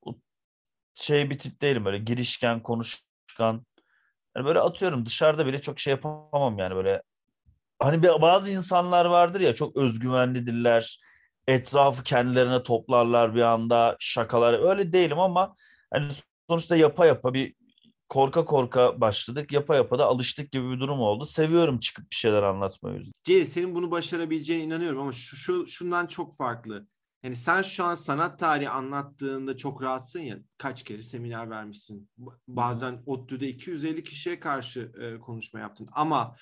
[0.94, 3.66] şey bir tip değilim böyle girişken, konuşkan.
[4.36, 7.02] Yani böyle atıyorum dışarıda bile çok şey yapamam yani böyle.
[7.78, 11.00] Hani bazı insanlar vardır ya çok özgüvenlidirler.
[11.46, 14.70] Etrafı kendilerine toplarlar bir anda şakalar.
[14.70, 15.56] Öyle değilim ama
[15.92, 16.08] hani
[16.48, 17.54] sonuçta yapa yapa bir
[18.12, 19.52] korka korka başladık.
[19.52, 21.24] Yapa yapa da alıştık gibi bir durum oldu.
[21.24, 23.00] Seviyorum çıkıp bir şeyler anlatmayı.
[23.24, 26.86] C senin bunu başarabileceğine inanıyorum ama şu, şu şundan çok farklı.
[27.22, 30.38] Yani sen şu an sanat tarihi anlattığında çok rahatsın ya.
[30.58, 32.08] Kaç kere seminer vermişsin.
[32.48, 35.88] Bazen ODTÜ'de 250 kişiye karşı e, konuşma yaptın.
[35.92, 36.36] Ama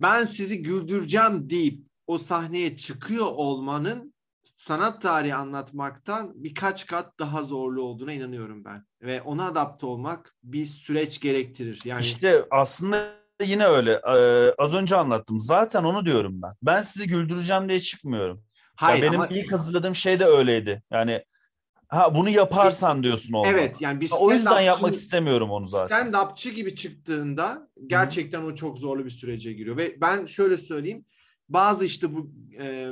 [0.00, 4.11] ben sizi güldüreceğim deyip o sahneye çıkıyor olmanın
[4.62, 8.86] sanat tarihi anlatmaktan birkaç kat daha zorlu olduğuna inanıyorum ben.
[9.02, 11.80] Ve ona adapte olmak bir süreç gerektirir.
[11.84, 13.92] Yani İşte aslında yine öyle.
[13.92, 15.40] Ee, az önce anlattım.
[15.40, 16.52] Zaten onu diyorum ben.
[16.62, 18.44] Ben sizi güldüreceğim diye çıkmıyorum.
[18.76, 19.28] Hayır, ya benim ama...
[19.30, 20.82] ilk hazırladığım şey de öyleydi.
[20.90, 21.24] Yani
[21.88, 23.52] ha bunu yaparsan diyorsun olmaz.
[23.54, 26.08] Evet yani bir o yüzden yapmak istemiyorum onu zaten.
[26.08, 28.46] Stand-upçı gibi çıktığında gerçekten Hı-hı.
[28.46, 29.76] o çok zorlu bir sürece giriyor.
[29.76, 31.04] Ve ben şöyle söyleyeyim.
[31.48, 32.90] Bazı işte bu e,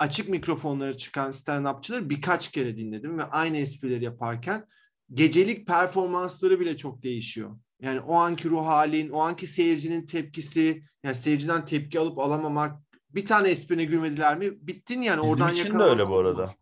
[0.00, 4.66] açık mikrofonlara çıkan stand-upçıları birkaç kere dinledim ve aynı esprileri yaparken
[5.14, 7.58] gecelik performansları bile çok değişiyor.
[7.80, 12.80] Yani o anki ruh halin, o anki seyircinin tepkisi, yani seyirciden tepki alıp alamamak.
[13.14, 14.66] Bir tane esprine gülmediler mi?
[14.66, 16.54] Bittin yani Bizim oradan için de öyle bu arada.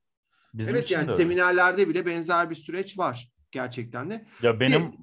[0.54, 4.26] Bizim evet yani seminerlerde bile benzer bir süreç var gerçekten de.
[4.42, 4.98] Ya benim bir,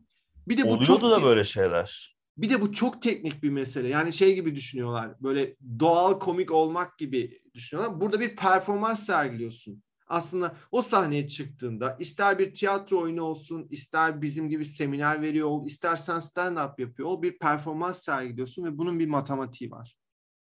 [0.47, 1.01] bir de bu oluyordu çok...
[1.01, 2.17] da böyle şeyler.
[2.37, 3.87] bir de bu çok teknik bir mesele.
[3.87, 5.11] Yani şey gibi düşünüyorlar.
[5.21, 8.01] Böyle doğal komik olmak gibi düşünüyorlar.
[8.01, 9.83] Burada bir performans sergiliyorsun.
[10.07, 15.65] Aslında o sahneye çıktığında ister bir tiyatro oyunu olsun, ister bizim gibi seminer veriyor ol,
[15.65, 19.95] istersen stand-up yapıyor ol, bir performans sergiliyorsun ve bunun bir matematiği var.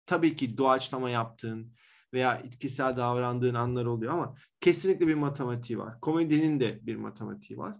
[0.05, 1.73] Tabii ki doğaçlama yaptığın
[2.13, 6.01] veya itkisel davrandığın anlar oluyor ama kesinlikle bir matematiği var.
[6.01, 7.75] Komedinin de bir matematiği var.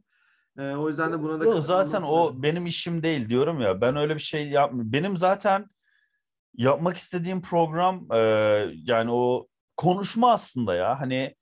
[0.58, 3.82] Ee, o yüzden de buna da Yok, zaten o benim işim değil diyorum ya.
[3.82, 4.94] Ben öyle bir şey yapmıyorum.
[4.94, 5.66] Benim zaten
[6.58, 8.18] yapmak istediğim program e,
[8.84, 9.48] yani o
[9.78, 11.00] konuşma aslında ya.
[11.00, 11.36] Hani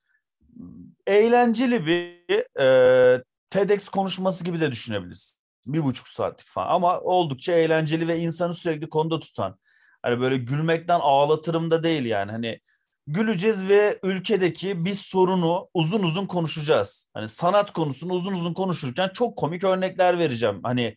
[1.08, 5.38] eğlenceli bir e, TEDx konuşması gibi de düşünebiliriz.
[5.66, 9.60] Bir buçuk saatlik falan ama oldukça eğlenceli ve insanı sürekli konuda tutan.
[10.02, 12.32] Hani böyle gülmekten ağlatırım da değil yani.
[12.32, 12.60] Hani
[13.08, 17.10] güleceğiz ve ülkedeki bir sorunu uzun uzun konuşacağız.
[17.14, 20.60] Hani sanat konusunu uzun uzun konuşurken çok komik örnekler vereceğim.
[20.64, 20.96] Hani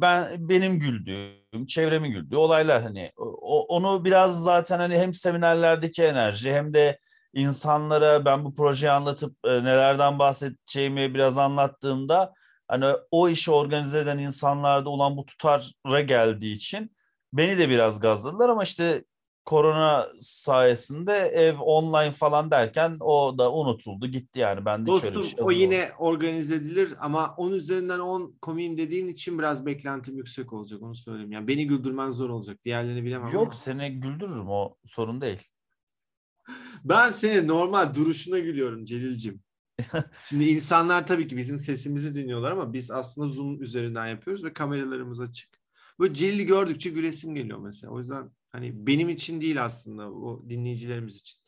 [0.00, 6.52] ben benim güldüğüm, çevremin güldüğü olaylar hani o, onu biraz zaten hani hem seminerlerdeki enerji
[6.52, 6.98] hem de
[7.34, 12.34] insanlara ben bu projeyi anlatıp e, nelerden bahsedeceğimi biraz anlattığımda
[12.68, 16.96] hani o işi organize eden insanlarda olan bu tutara geldiği için
[17.32, 19.04] beni de biraz gazladılar ama işte
[19.44, 25.14] korona sayesinde ev online falan derken o da unutuldu gitti yani ben de Dostum, hiç
[25.14, 29.66] öyle bir şey o yine organize edilir ama 10 üzerinden 10 komiyim dediğin için biraz
[29.66, 31.32] beklentim yüksek olacak onu söyleyeyim.
[31.32, 32.64] Yani beni güldürmen zor olacak.
[32.64, 33.52] Diğerlerini bilemem Yok ama.
[33.52, 35.42] seni güldürürüm o sorun değil.
[36.84, 39.42] Ben senin normal duruşuna gülüyorum Celil'cim.
[40.28, 45.20] Şimdi insanlar tabii ki bizim sesimizi dinliyorlar ama biz aslında Zoom üzerinden yapıyoruz ve kameralarımız
[45.20, 45.50] açık.
[46.00, 47.92] Böyle Celil'i gördükçe gülesim geliyor mesela.
[47.92, 51.38] O yüzden hani benim için değil aslında o dinleyicilerimiz için.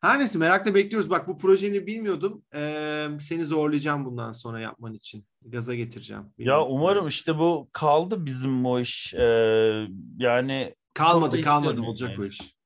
[0.00, 1.10] Her neyse merakla bekliyoruz.
[1.10, 2.44] Bak bu projeni bilmiyordum.
[2.54, 5.26] Ee, seni zorlayacağım bundan sonra yapman için.
[5.42, 6.22] Gaza getireceğim.
[6.22, 6.66] Ya Bilmiyorum.
[6.70, 9.14] umarım işte bu kaldı bizim o iş.
[9.14, 9.86] Ee,
[10.18, 12.20] yani Kalmadı kalmadı olacak yani.
[12.22, 12.56] o iş.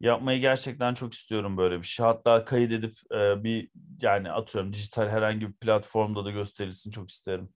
[0.00, 2.06] Yapmayı gerçekten çok istiyorum böyle bir şey.
[2.06, 3.68] Hatta kaydedip e, bir
[4.02, 7.48] yani atıyorum dijital herhangi bir platformda da gösterilsin çok isterim.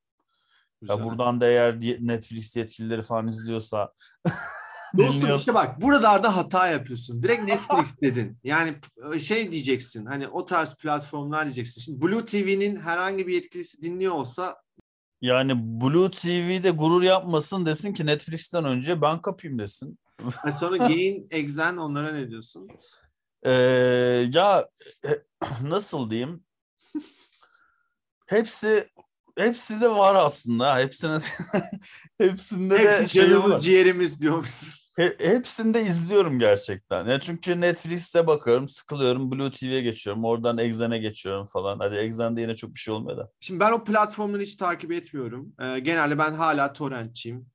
[0.82, 1.04] Ya Güzel.
[1.04, 3.92] buradan da eğer Netflix yetkilileri falan izliyorsa
[4.98, 7.22] Dostum işte bak buralarda hata yapıyorsun.
[7.22, 8.38] Direkt Netflix dedin.
[8.44, 8.74] Yani
[9.20, 11.80] şey diyeceksin hani o tarz platformlar diyeceksin.
[11.80, 14.56] Şimdi Blue TV'nin herhangi bir yetkilisi dinliyor olsa
[15.20, 19.98] yani Blue TV'de gurur yapmasın desin ki Netflix'ten önce ben kapayım desin.
[20.60, 22.68] sonra Gain, Exen onlara ne diyorsun?
[23.42, 23.52] Ee,
[24.32, 24.66] ya
[25.04, 25.10] e,
[25.62, 26.44] nasıl diyeyim?
[28.26, 28.90] Hepsi
[29.38, 30.78] hepsi de var aslında.
[30.78, 31.18] Hepsine
[32.18, 33.60] hepsinde de Hepsi şeyim canımız var.
[33.60, 34.68] ciğerimiz diyor musun?
[34.96, 37.06] He- hepsini de izliyorum gerçekten.
[37.06, 41.78] Ya çünkü Netflix'te bakıyorum, sıkılıyorum, Blue TV'ye geçiyorum, oradan Exxen'e geçiyorum falan.
[41.78, 43.30] Hadi Exxen'de yine çok bir şey olmuyor da.
[43.40, 45.52] Şimdi ben o platformları hiç takip etmiyorum.
[45.60, 47.46] Ee, genelde ben hala torrentçiyim.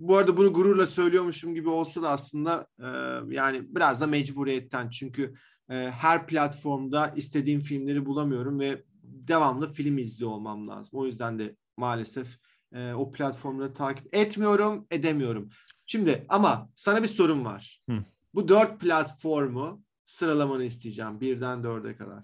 [0.00, 2.86] Bu arada bunu gururla söylüyormuşum gibi olsa da aslında e,
[3.34, 4.90] yani biraz da mecburiyetten.
[4.90, 5.34] Çünkü
[5.70, 8.82] e, her platformda istediğim filmleri bulamıyorum ve
[9.12, 10.90] devamlı film izliyor olmam lazım.
[10.92, 12.38] O yüzden de maalesef
[12.74, 15.48] e, o platformları takip etmiyorum, edemiyorum.
[15.86, 17.82] Şimdi ama sana bir sorum var.
[17.90, 18.04] Hı.
[18.34, 22.22] Bu dört platformu sıralamanı isteyeceğim birden dörde kadar.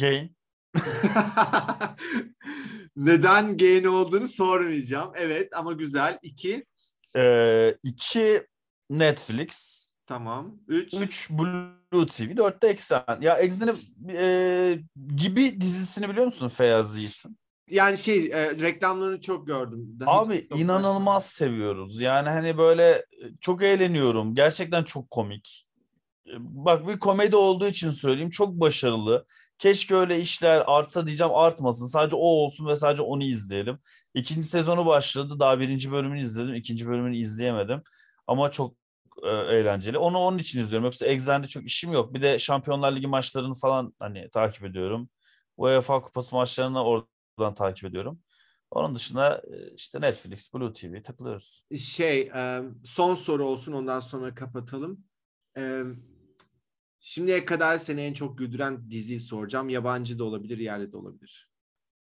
[0.00, 0.36] Gain.
[2.96, 5.12] Neden gain olduğunu sormayacağım.
[5.16, 6.18] Evet ama güzel.
[6.22, 6.66] İki.
[7.16, 8.46] Ee, iki
[8.90, 9.84] Netflix.
[10.06, 10.56] Tamam.
[10.68, 10.94] Üç.
[10.94, 12.36] Üç Blue TV.
[12.36, 13.04] Dört de Exxen.
[13.20, 13.76] Ya Exxen'in
[14.08, 14.78] e,
[15.16, 17.38] gibi dizisini biliyor musun Feyyaz Yiğit'in?
[17.70, 19.96] Yani şey e, reklamlarını çok gördüm.
[20.00, 22.00] Daha Abi çok inanılmaz seviyoruz.
[22.00, 23.04] Yani hani böyle e,
[23.40, 24.34] çok eğleniyorum.
[24.34, 25.66] Gerçekten çok komik.
[26.26, 28.30] E, Bak bir komedi olduğu için söyleyeyim.
[28.30, 29.26] Çok başarılı.
[29.58, 31.86] Keşke öyle işler artsa diyeceğim artmasın.
[31.86, 33.78] Sadece o olsun ve sadece onu izleyelim.
[34.14, 35.40] İkinci sezonu başladı.
[35.40, 36.54] Daha birinci bölümünü izledim.
[36.54, 37.82] İkinci bölümünü izleyemedim.
[38.26, 38.74] Ama çok
[39.24, 39.98] e, eğlenceli.
[39.98, 40.84] Onu onun için izliyorum.
[40.84, 42.14] Yoksa Exxen'de çok işim yok.
[42.14, 45.08] Bir de Şampiyonlar Ligi maçlarını falan hani takip ediyorum.
[45.56, 48.18] UEFA Kupası maçlarını oradan takip ediyorum.
[48.70, 51.64] Onun dışında e, işte Netflix, Blue TV takılıyoruz.
[51.78, 55.04] Şey e, son soru olsun ondan sonra kapatalım.
[57.00, 59.68] Şimdiye kadar seni en çok güldüren diziyi soracağım.
[59.68, 61.50] Yabancı da olabilir, yerli de olabilir.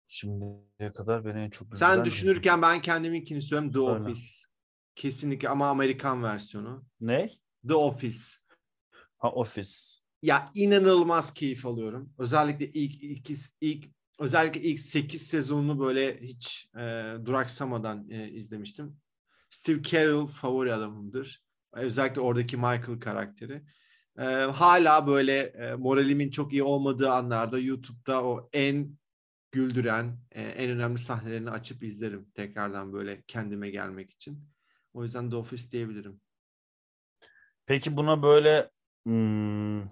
[0.07, 3.73] Şimdiye kadar beni en çok Sen güldüren düşünürken ben kendiminkini söyleyeyim.
[3.73, 3.91] The Söyle.
[3.91, 4.50] Office.
[5.01, 6.85] Kesinlikle ama Amerikan versiyonu.
[7.01, 7.31] Ne?
[7.69, 8.19] The Office.
[9.19, 9.73] Ha Office.
[10.23, 12.13] Ya inanılmaz keyif alıyorum.
[12.19, 13.31] Özellikle ilk ilk
[13.61, 13.85] ilk
[14.19, 18.97] özellikle ilk 8 sezonunu böyle hiç e, duraksamadan e, izlemiştim.
[19.51, 21.43] Steve Carell favori adamımdır.
[21.73, 23.63] Özellikle oradaki Michael karakteri.
[24.19, 28.99] E, hala böyle e, moralimin çok iyi olmadığı anlarda YouTube'da o en
[29.53, 34.50] güldüren e, en önemli sahnelerini açıp izlerim tekrardan böyle kendime gelmek için.
[34.95, 36.21] O yüzden The Office diyebilirim.
[37.67, 38.71] Peki buna böyle
[39.05, 39.89] hmm,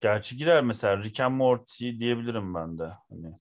[0.00, 2.92] gerçi girer mesela Rick and Morty diyebilirim ben de.
[3.08, 3.34] Hani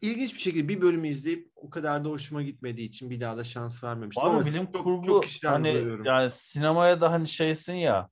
[0.00, 3.44] İlginç bir şekilde bir bölümü izleyip o kadar da hoşuma gitmediği için bir daha da
[3.44, 4.24] şans vermemiştim.
[4.24, 8.08] Abi Ama bilim çok, kurgu çok hani yani sinemaya da hani şeysin ya.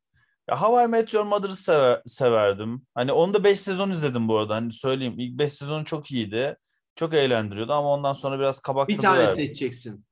[0.50, 2.86] Ya How I Met Your Mother'ı sever, severdim.
[2.94, 4.54] Hani onu da 5 sezon izledim bu arada.
[4.54, 6.56] Hani söyleyeyim ilk 5 sezonu çok iyiydi.
[6.96, 10.04] Çok eğlendiriyordu ama ondan sonra biraz kabak bir tane seçeceksin.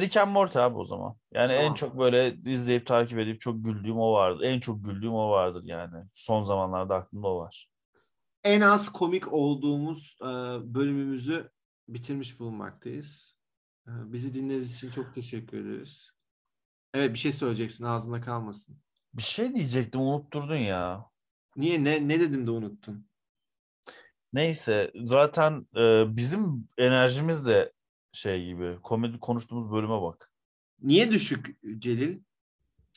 [0.00, 1.16] Rick and Morty abi o zaman.
[1.32, 1.74] Yani en Tamam.
[1.74, 4.44] çok böyle izleyip takip edip çok güldüğüm o vardı.
[4.44, 6.04] En çok güldüğüm o vardır yani.
[6.10, 7.68] Son zamanlarda aklımda o var.
[8.44, 10.26] En az komik olduğumuz e,
[10.74, 11.50] bölümümüzü
[11.88, 13.36] bitirmiş bulunmaktayız.
[13.86, 16.10] E, bizi dinlediğiniz için çok teşekkür ederiz.
[16.94, 18.76] Evet bir şey söyleyeceksin ağzında kalmasın.
[19.14, 21.06] Bir şey diyecektim unutturdun ya.
[21.56, 23.06] Niye ne ne dedim de unuttun?
[24.32, 27.72] Neyse zaten e, bizim enerjimiz de
[28.12, 30.30] şey gibi komedi konuştuğumuz bölüme bak.
[30.82, 32.18] Niye düşük Celil?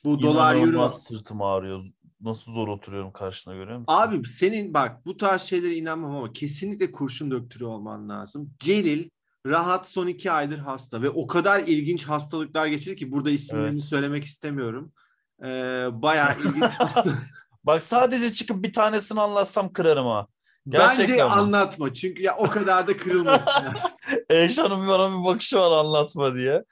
[0.04, 0.90] Bu dolar euro.
[0.90, 1.82] Sırtım ağrıyor.
[2.22, 3.94] Nasıl zor oturuyorum karşına görüyor musun?
[3.94, 8.54] Abi senin bak bu tarz şeylere inanmam ama kesinlikle kurşun döktürüyor olman lazım.
[8.60, 9.10] Celil
[9.46, 13.86] rahat son iki aydır hasta ve o kadar ilginç hastalıklar geçirdi ki burada isimlerini Evet.
[13.90, 14.92] söylemek istemiyorum.
[15.44, 17.18] Ee, bayağı ilginç hasta.
[17.64, 20.28] Bak sadece çıkıp bir tanesini anlatsam kırarım ha.
[20.68, 21.34] Bence Gerçekten mi?
[21.34, 23.80] anlatma çünkü ya o kadar da kırılmasınlar.
[24.30, 26.64] Eyşan'ın bana bir bakışı var anlatma diye.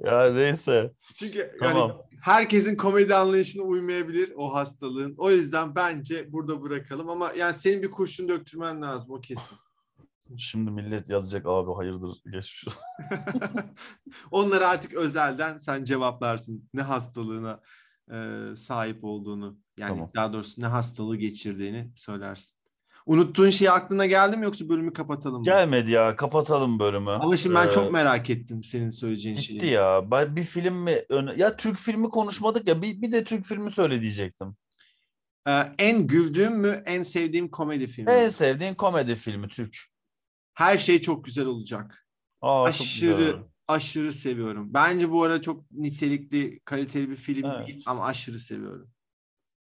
[0.00, 0.92] Ya neyse.
[1.14, 1.88] çünkü Tamam.
[1.88, 5.14] yani herkesin komedi anlayışına uymayabilir o hastalığın.
[5.18, 9.56] O yüzden bence burada bırakalım ama yani senin bir kurşun döktürmen lazım o kesin.
[10.36, 12.82] Şimdi millet yazacak abi hayırdır geçmiş olsun.
[14.30, 16.68] Onları artık özelden sen cevaplarsın.
[16.74, 17.60] Ne hastalığına
[18.12, 18.16] e,
[18.56, 19.58] sahip olduğunu.
[19.76, 20.10] Yani Tamam.
[20.16, 22.53] daha doğrusu ne hastalığı geçirdiğini söylersin.
[23.06, 25.44] Unuttuğun şey aklına geldi mi yoksa bölümü kapatalım mı?
[25.44, 27.10] Gelmedi ya kapatalım bölümü.
[27.10, 29.58] Ama şimdi ben Ee, çok merak ettim senin söyleyeceğin şeyi.
[29.58, 30.10] Gitti ya.
[30.36, 30.98] Bir film mi.
[31.36, 32.82] Ya Türk filmi konuşmadık ya.
[32.82, 34.56] Bir, bir de Türk filmi söyle diyecektim.
[35.48, 38.10] Ee, en güldüğüm mü, en sevdiğim komedi filmi?
[38.10, 39.76] En sevdiğin komedi filmi Türk.
[40.54, 42.06] Her şey çok güzel olacak.
[42.40, 43.34] Aa, aşırı güzel.
[43.68, 44.74] aşırı seviyorum.
[44.74, 47.66] Bence bu ara çok nitelikli, kaliteli bir film Evet.
[47.68, 48.90] değil ama aşırı seviyorum.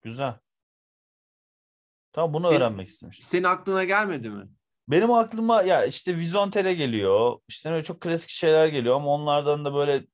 [0.03, 0.33] Güzel.
[2.13, 3.27] Tamam bunu Senin- öğrenmek istemiştim.
[3.29, 4.47] Senin aklına gelmedi mi?
[4.87, 7.37] Benim aklıma ya işte Vizontele geliyor.
[7.47, 10.05] İşte öyle çok klasik şeyler geliyor ama onlardan da böyle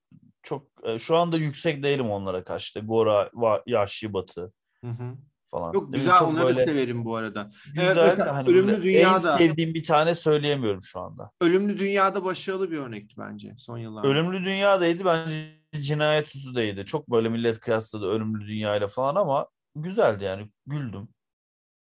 [0.43, 2.64] çok e, şu anda yüksek değilim onlara karşı.
[2.64, 3.30] İşte Gora,
[3.66, 5.16] Yahşi Batı Hı hı.
[5.45, 5.70] falan.
[5.70, 7.52] Ne bileyim, güzel onları böyle severim bu arada.
[7.74, 11.32] Güzel mesela de hani Ölümlü Dünya'da- en sevdiğim bir tane söyleyemiyorum şu anda.
[11.41, 14.08] Ölümlü Dünya'da başarılı bir örnekti bence son yıllarda.
[14.08, 15.36] Ölümlü Dünya'daydı bence
[15.82, 16.86] Cinayet Süsü'deydi.
[16.86, 21.08] Çok böyle millet kıyasladı Ölümlü Dünya ile falan ama güzeldi yani güldüm.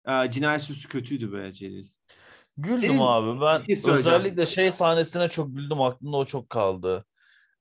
[0.07, 1.89] Ee, Cinayet Süsü kötüydü be Celil.
[2.57, 3.41] Güldüm Senin- abi.
[3.41, 5.81] Ben şey özellikle şey sahnesine çok güldüm.
[5.81, 7.05] Aklımda o çok kaldı.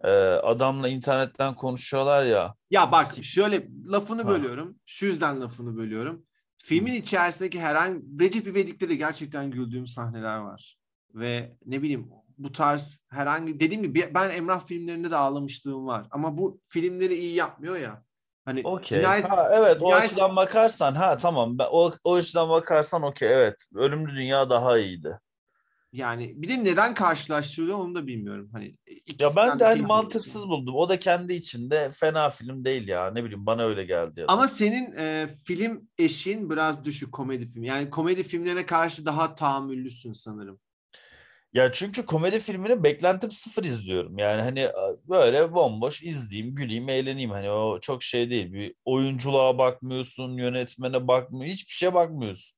[0.03, 0.09] Ee,
[0.43, 2.55] adamla internetten konuşuyorlar ya.
[2.71, 4.27] Ya bak şöyle lafını Ha.
[4.29, 4.75] bölüyorum.
[4.85, 6.25] Şu yüzden lafını bölüyorum.
[6.63, 10.77] Filmin içerisindeki herhangi Recep İvedik'te de gerçekten güldüğüm sahneler var.
[11.13, 16.07] Ve ne bileyim bu tarz herhangi dediğim gibi ben Emrah filmlerinde de ağlamışlığım var.
[16.11, 18.03] Ama bu filmleri iyi yapmıyor ya.
[18.45, 18.99] Hani Okey.
[18.99, 21.57] cinayet, Ha, evet o cinayet- açıdan bakarsan ha tamam.
[21.59, 23.55] Ben, o, o açıdan bakarsan okey evet.
[23.75, 25.19] Ölümlü Dünya daha iyiydi.
[25.93, 28.49] yani bir de neden karşılaştırılıyor onu da bilmiyorum.
[28.53, 28.75] Hani
[29.19, 30.49] Ya ben de hani mantıksız olsun.
[30.49, 30.75] buldum.
[30.75, 33.11] O da kendi içinde fena film değil ya.
[33.11, 34.19] Ne bileyim bana öyle geldi.
[34.19, 34.25] Ya.
[34.27, 37.63] Ama senin e, film eşin biraz düşük komedi film.
[37.63, 40.59] Yani komedi filmlerine karşı daha tahammüllüsün sanırım.
[41.55, 44.17] Ya çünkü komedi filmini beklentim sıfır izliyorum.
[44.17, 44.69] Yani hani
[45.09, 47.31] böyle bomboş izleyeyim, güleyim, eğleneyim.
[47.31, 48.53] Hani o çok şey değil.
[48.53, 52.57] Bir oyunculuğa bakmıyorsun, yönetmene bakmıyorsun, hiçbir şeye bakmıyorsun.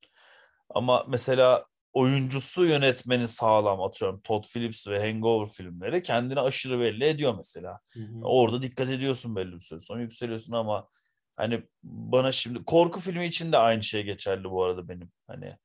[0.70, 4.22] Ama mesela oyuncusu yönetmeni sağlam atıyorum.
[4.24, 7.80] Todd Phillips ve Hangover filmleri kendini aşırı belli ediyor mesela.
[8.24, 10.88] Orada dikkat ediyorsun belli bir süre sonra yükseliyorsun ama
[11.36, 15.12] hani bana şimdi korku filmi için de aynı şey geçerli bu arada benim.
[15.28, 15.58] Hani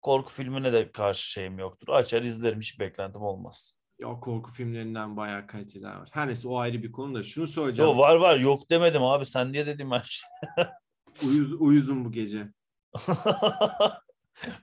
[0.00, 1.88] korku filmine de karşı şeyim yoktur.
[1.88, 3.72] Açar izlerim hiç beklentim olmaz.
[3.98, 6.08] Ya korku filmlerinden bayağı kaliteler var.
[6.12, 7.90] Her neyse o ayrı bir konu da şunu söyleyeceğim.
[7.90, 10.28] Yo var var yok demedim abi sen diye dedim şey.
[11.28, 12.48] Uyuz, uyuzum bu gece.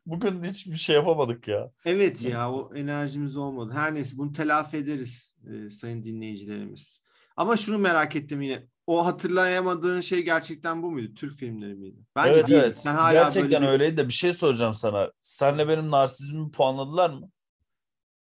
[0.05, 1.71] Bugün hiçbir şey yapamadık ya.
[1.85, 3.73] Evet ya o enerjimiz olmadı.
[3.73, 7.01] Her neyse bunu telafi ederiz e, sayın dinleyicilerimiz.
[7.35, 8.67] Ama şunu merak ettim yine.
[8.87, 11.13] O hatırlayamadığın şey gerçekten bu muydu?
[11.13, 11.99] Türk filmleri miydi?
[12.15, 12.59] Bence evet değil.
[12.59, 12.79] evet.
[12.79, 15.11] Sen hala Gerçekten böyle öyleydi de bir şey soracağım sana.
[15.21, 17.29] Senle benim narsizmimi puanladılar mı?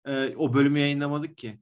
[0.06, 1.60] E, o bölümü yayınlamadık ki.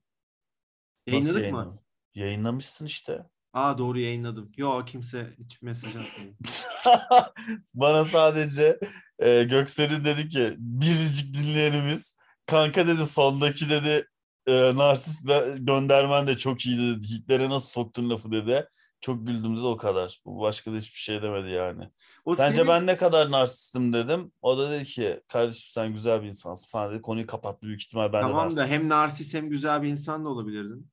[1.08, 1.58] Nasıl Yayınladık mı?
[1.60, 1.80] yayınlam-
[2.16, 3.26] Yayınlamışsın işte.
[3.54, 4.52] Aa doğru yayınladım.
[4.58, 6.34] Yo kimse hiç mesaj atmadı.
[7.74, 8.80] Bana sadece
[9.20, 14.08] e, Göksel'in dedi ki biricik dinleyenimiz kanka dedi sondaki dedi
[14.48, 15.28] e, narsist
[15.58, 17.08] göndermen de çok iyi dedi.
[17.08, 18.68] Hitlere nasıl soktun lafı dedi.
[19.02, 20.20] Çok güldüm dedi o kadar.
[20.26, 21.90] Bu başka da hiçbir şey demedi yani.
[22.26, 24.32] O Sence senin- ben ne kadar narsistim dedim.
[24.42, 27.02] O da dedi ki kardeşim sen güzel bir insansın falan dedi.
[27.02, 30.30] Konuyu kapattı büyük ihtimal ben de Tamam da hem narsist hem güzel bir insan da
[30.30, 30.88] olabilirdin.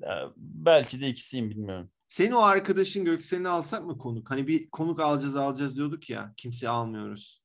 [0.00, 1.90] Yani belki de ikisiyim bilmiyorum.
[2.08, 4.30] Senin o arkadaşın Göksel'i alsak mı konuk?
[4.30, 6.34] Hani bir konuk alacağız alacağız diyorduk ya.
[6.36, 7.39] Kimseyi almıyoruz.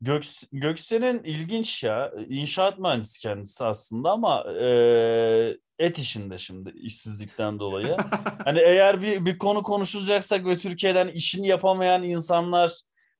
[0.00, 2.12] Göks, Göksel'in ilginç ya.
[2.28, 7.96] İnşaat mühendisi kendisi aslında ama e, et işinde şimdi işsizlikten dolayı.
[8.44, 12.72] Hani eğer bir, bir konu konuşulacaksak ve Türkiye'den işini yapamayan insanlar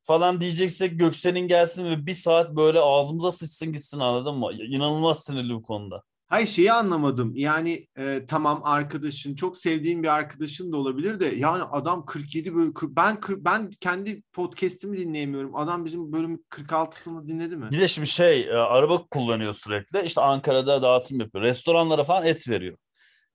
[0.03, 4.53] falan diyeceksek Göksel'in gelsin ve bir saat böyle ağzımıza sıçsın gitsin anladın mı?
[4.53, 6.03] İnanılmaz sinirli bu konuda.
[6.31, 7.33] Hayır şeyi anlamadım.
[7.37, 12.73] Yani e, tamam arkadaşın çok sevdiğin bir arkadaşın da olabilir de yani adam 47 bölüm
[12.73, 15.57] kırk- ben kırk- ben kendi podcast'imi dinleyemiyorum.
[15.57, 17.69] Adam bizim bölüm 46'sını dinledi mi?
[17.71, 20.03] Bir de şimdi şey e, araba kullanıyor sürekli.
[20.05, 21.45] İşte Ankara'da dağıtım yapıyor.
[21.45, 22.77] Restoranlara falan et veriyor.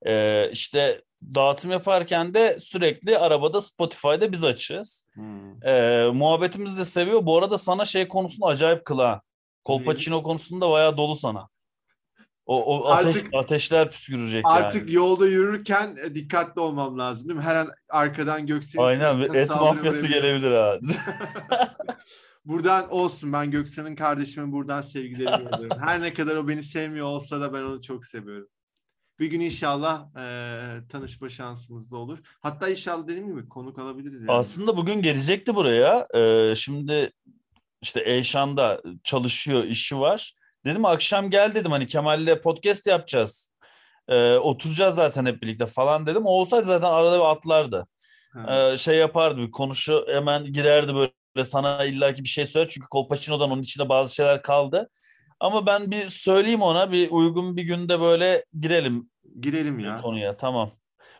[0.08, 1.02] E, işte
[1.36, 5.08] dağıtım yaparken de sürekli arabada Spotify'da biz açığız.
[5.14, 5.68] Hmm.
[5.68, 7.26] E, muhabbetimizi de seviyor.
[7.26, 9.22] Bu arada sana şey konusunda acayip kıla.
[9.64, 11.48] Kolpaçino konusunda bayağı dolu sana.
[12.46, 14.94] O, o ateş, Artık- ateşler püskürecek Artık yani.
[14.94, 17.46] yolda yürürken e, dikkatli olmam lazım değil mi?
[17.46, 20.80] Her an arkadan Göksel'in Aynen ve et mafyası gelebilir ha.
[22.46, 25.78] Buradan olsun ben Göksel'in kardeşime buradan sevgilerimi yolluyorum.
[25.82, 28.48] Her ne kadar o beni sevmiyor olsa da ben onu çok seviyorum.
[29.20, 32.20] Bir gün inşallah e, tanışma şansımız da olur.
[32.42, 34.32] Hatta inşallah dediğim gibi konuk alabiliriz yani.
[34.32, 36.08] Aslında bugün gelecekti buraya.
[36.16, 37.12] Ee, şimdi
[37.82, 40.34] işte Eyşan'da çalışıyor, işi var.
[40.66, 43.52] Dedim akşam gel dedim hani Kemal'le podcast yapacağız.
[44.08, 46.26] Ee, oturacağız zaten hep birlikte falan dedim.
[46.26, 47.88] O olsaydı zaten arada bir atlardı.
[48.50, 52.70] Ee, şey yapardı bir konuşu hemen girerdi böyle sana illaki bir şey söyler.
[52.74, 54.90] Çünkü Kolpaçino'dan onun içinde bazı şeyler kaldı.
[55.40, 59.10] Ama ben bir söyleyeyim ona bir uygun bir günde böyle girelim
[59.40, 60.02] Girelim ya.
[60.02, 60.72] konuya tamam.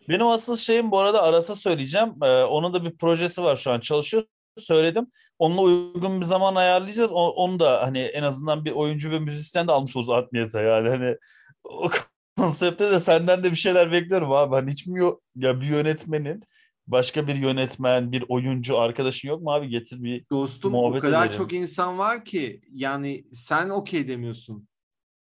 [0.10, 2.14] Benim asıl şeyim bu arada Aras'a söyleyeceğim.
[2.24, 4.24] Ee, onun da bir projesi var şu an çalışıyor.
[4.58, 5.08] Söyledim.
[5.40, 7.12] Onunla uygun bir zaman ayarlayacağız.
[7.12, 10.62] O- onu da hani en azından bir oyuncu ve müzisyen de almış oluruz art niyete
[10.62, 10.90] yani.
[10.90, 11.16] Hani
[11.64, 11.90] o
[12.38, 14.56] konsepte de senden de bir şeyler bekliyorum abi.
[14.56, 16.44] Hani hiç mi yok ya bir yönetmenin
[16.88, 19.70] başka bir yönetmen, bir oyuncu arkadaşın yok mu abi?
[19.70, 21.38] Getir bir Dostum o kadar edelim.
[21.38, 24.68] çok insan var ki yani sen okey demiyorsun.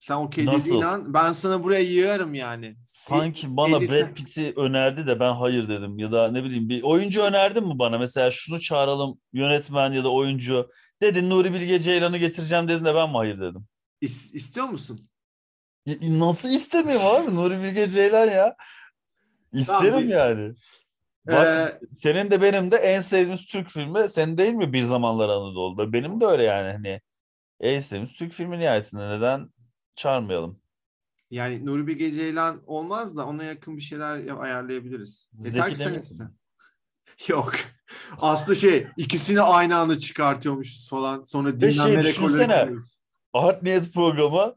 [0.00, 2.76] Sen okey dediğin an ben sana buraya yığarım yani.
[2.86, 6.82] Sanki bana elli Brad Pitt'i önerdi de ben hayır dedim ya da ne bileyim bir
[6.82, 10.70] oyuncu önerdin mi bana mesela şunu çağıralım yönetmen ya da oyuncu
[11.02, 13.66] dedin Nuri Bilge Ceylan'ı getireceğim dedin de ben mi hayır dedim.
[14.02, 15.08] İs- istiyor musun?
[15.86, 18.56] Ya, nasıl istemeyeyim abi Nuri Bilge Ceylan ya.
[19.52, 20.54] İsterim bir- yani.
[21.26, 25.28] Bak Ee, senin de benim de en sevdiğimiz Türk filmi senin değil mi Bir Zamanlar
[25.28, 25.92] Anadolu'da?
[25.92, 27.00] Benim de öyle yani hani
[27.60, 29.48] en sevdiğimiz Türk filmi nihayetinde neden
[30.00, 30.60] çağırmayalım?
[31.30, 35.30] yani Nuri Bilge Ceylan olmaz da ona yakın bir şeyler ya- ayarlayabiliriz.
[35.38, 36.24] Yeter Zeki ki sen iste.
[37.28, 37.52] Yok.
[38.18, 41.24] Aslı şey ikisini aynı anda çıkartıyormuşuz falan.
[41.24, 42.70] Sonra şey dinlenme rekorları düşünsene.
[43.32, 44.54] Art Niyet programı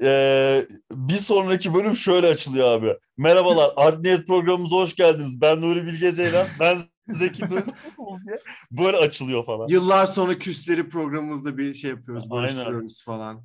[0.00, 2.96] eee, bir sonraki bölüm şöyle açılıyor abi.
[3.16, 5.40] Merhabalar Art Niyet programımıza hoş geldiniz.
[5.40, 6.46] Ben Nuri Bilge Ceylan.
[6.60, 6.78] Ben
[7.14, 8.38] Zeki Duydunuz diye.
[8.70, 9.68] Böyle açılıyor falan.
[9.68, 12.24] Yıllar sonra küsleri programımızda bir şey yapıyoruz.
[12.24, 12.42] Aynen.
[12.42, 13.44] Barıştırıyoruz falan.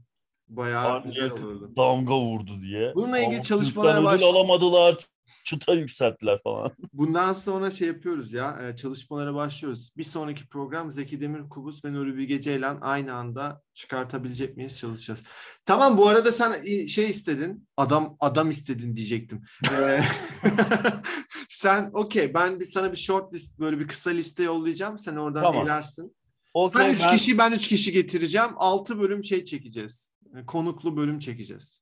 [0.50, 1.72] Bayağı Art güzel olurdu.
[1.78, 2.92] damga vurdu diye.
[2.96, 4.98] Bununla ilgili Ama çalışmalara Türk'ten ödül baş- alamadılar.
[5.46, 6.72] Çıta yükselttiler falan.
[6.94, 8.60] Bundan sonra şey yapıyoruz ya.
[8.64, 9.92] e, Çalışmalara başlıyoruz.
[9.98, 15.24] Bir sonraki program Zeki Demirkubuz ve Nuri Bilge Ceylan aynı anda çıkartabilecek miyiz çalışacağız.
[15.66, 17.68] Tamam bu arada sen i- şey istedin.
[17.78, 19.42] Adam adam istedin diyecektim.
[19.72, 20.02] Ee,
[21.50, 25.00] sen okey ben bir sana bir short list böyle bir kısa liste yollayacağım.
[25.00, 25.66] Sen oradan Tamam.
[25.68, 26.16] elersin.
[26.54, 28.50] Okey, Sen üç ben- kişi ben üç kişi getireceğim.
[28.58, 30.14] Altı bölüm şey çekeceğiz.
[30.38, 31.82] E, Konuklu bölüm çekeceğiz.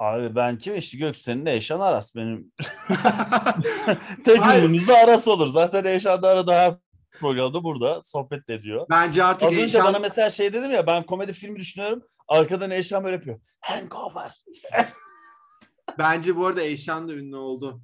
[0.00, 2.50] Abi ben kim işte Göksel'in de Eşan Aras benim.
[4.24, 4.62] Tek Hayır.
[4.62, 5.48] ürünümüz de Aras olur.
[5.48, 6.74] Zaten Eşan da arada her
[7.20, 8.86] programda burada sohbet ediyor.
[8.90, 12.02] Bence artık Az önce Eyşan- bana mesela şey dedim ya ben komedi filmi düşünüyorum.
[12.28, 13.40] Arkadan Eşan böyle yapıyor.
[13.60, 14.44] Hangover.
[15.98, 17.80] bence bu arada Eyşan da ünlü oldu.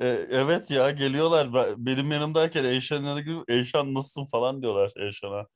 [0.00, 1.54] Ee, evet ya geliyorlar.
[1.54, 5.46] Ben- Benim yanımdayken gidip Eşan nasılsın falan diyorlar Eşan'a.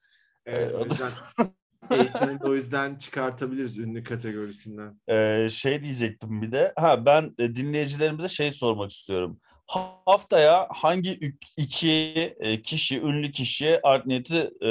[0.47, 0.91] Evet, o Evet.
[0.91, 1.11] yüzden
[1.91, 5.01] Da o yüzden çıkartabiliriz ünlü kategorisinden.
[5.09, 6.73] Ee, şey diyecektim bir de.
[6.77, 9.41] Ha ben e, dinleyicilerimize şey sormak istiyorum.
[9.67, 11.89] Ha- Haftaya hangi iki
[12.41, 14.69] e, kişi, ünlü kişi art niyeti e,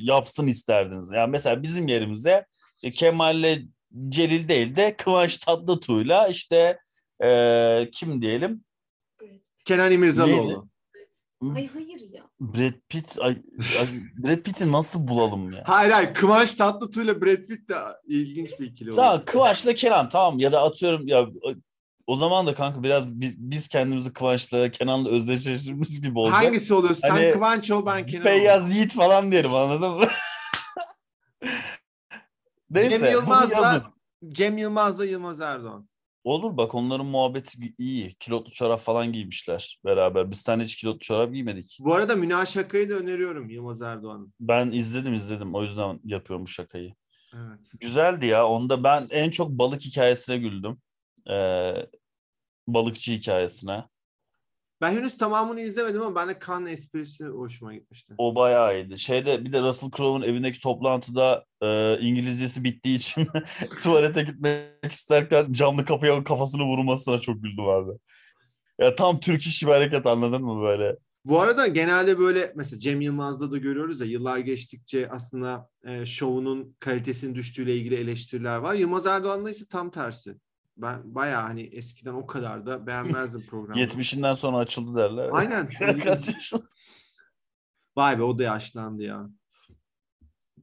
[0.00, 1.10] yapsın isterdiniz?
[1.14, 2.46] Yani mesela bizim yerimize
[2.82, 3.58] e, Kemal'le
[4.08, 6.78] Celil değil de Kıvanç Tatlıtuğ'la işte
[7.22, 8.64] e, kim diyelim?
[9.64, 10.68] Kenan İmirzalıoğlu.
[11.42, 12.22] Ay hayır ya.
[12.40, 13.42] Brad Pitt ay,
[13.80, 13.86] ay,
[14.18, 15.62] Brad Pitt'i nasıl bulalım ya?
[15.66, 17.76] Hayır hayır Kıvanç Tatlıtuğ ile Brad Pitt de
[18.06, 19.26] ilginç bir ikili Tamam olur.
[19.26, 21.26] Kıvanç'la Kenan tamam ya da atıyorum ya
[22.06, 26.42] o zaman da kanka biraz biz, biz kendimizi Kıvanç'la Kenan'la özdeşleştirmiş gibi olacak.
[26.44, 26.94] Hangisi oluyor?
[26.94, 28.26] Sen Hani- Kıvanç ol ben Kenan ol.
[28.26, 30.04] Beyaz Yiğit falan derim anladın mı?
[32.70, 33.92] Neyse Cem Yılmaz'la.
[34.28, 35.89] Cem Yılmaz'la Yılmaz Erdoğan.
[36.24, 38.14] Olur bak onların muhabbeti iyi.
[38.14, 40.30] Kilotlu çorap falan giymişler beraber.
[40.30, 41.78] Biz seninle hiç kilotlu çorap giymedik.
[41.80, 44.34] Bu arada Münah Şaka'yı da öneriyorum Yılmaz Erdoğan'ın.
[44.40, 45.54] Ben izledim izledim.
[45.54, 46.94] O yüzden yapıyorum bu şakayı.
[47.34, 47.60] Evet.
[47.80, 48.48] Güzeldi ya.
[48.48, 50.78] Onda ben en çok balık hikayesine güldüm.
[51.30, 51.74] Ee,
[52.66, 53.84] balıkçı hikayesine.
[54.80, 58.14] Ben henüz tamamını izlemedim ama bende kan esprisi hoşuma gitmişti.
[58.18, 58.98] O bayağı iyiydi.
[58.98, 63.26] Şeyde bir de Russell Crowe'un evindeki toplantıda e, İngilizcesi bittiği için
[63.82, 67.90] tuvalete gitmek isterken camlı kapıya kafasını vurmasına çok güldüm abi.
[68.78, 70.96] Ya tam Türk işi bir hareket anladın mı böyle?
[71.24, 76.76] Bu arada genelde böyle mesela Cem Yılmaz'da da görüyoruz ya yıllar geçtikçe aslında e, şovunun
[76.78, 78.74] kalitesinin düştüğüyle ilgili eleştiriler var.
[78.74, 80.34] Yılmaz Erdoğan'da ise tam tersi.
[80.82, 83.80] Ben bayağı hani eskiden o kadar da beğenmezdim programı.
[83.80, 85.28] 70'inden sonra açıldı derler.
[85.32, 85.68] Aynen.
[87.96, 89.28] Vay be o da yaşlandı ya.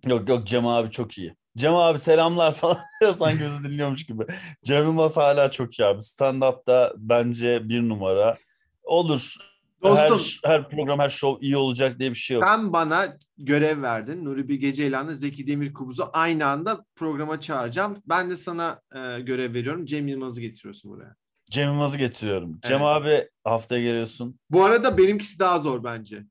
[0.06, 1.36] Yok yok Cem abi çok iyi.
[1.58, 2.80] Cem abi selamlar falan
[3.16, 4.26] sanki bizi dinliyormuş gibi.
[4.66, 6.02] Cem Yılmaz hala çok iyi abi.
[6.02, 8.38] Stand-up'ta bence bir numara.
[8.84, 9.36] Olur.
[9.84, 12.44] Dostum Her, her program, her show iyi olacak diye bir şey yok.
[12.48, 14.26] sen bana görev verdin.
[14.26, 18.02] Nuri Bilge Ceylan'la Zeki Demirkubuz'u aynı anda programa çağıracağım.
[18.06, 19.86] Ben de sana e, görev veriyorum.
[19.86, 21.16] Cem Yılmaz'ı getiriyorsun buraya.
[21.52, 22.60] Cem Yılmaz'ı getiriyorum.
[22.62, 22.82] Cem Evet.
[22.82, 24.40] abi haftaya geliyorsun.
[24.50, 26.24] Bu arada benimkisi daha zor bence.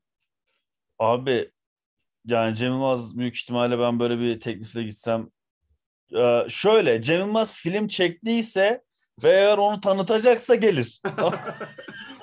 [0.99, 1.51] Abi
[2.27, 5.29] yani Cem Yılmaz büyük ihtimalle ben böyle bir teklifle gitsem.
[6.17, 8.83] Ee, şöyle Cem Yılmaz film çektiyse
[9.23, 11.01] ve eğer onu tanıtacaksa gelir.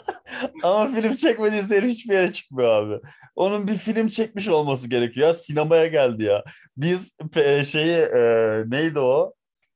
[0.63, 2.99] Ama film çekmediyse herif hiçbir yere çıkmıyor abi.
[3.35, 5.27] Onun bir film çekmiş olması gerekiyor.
[5.27, 6.43] Ya sinemaya geldi ya.
[6.77, 9.33] Biz pe- şeyi e, neydi o?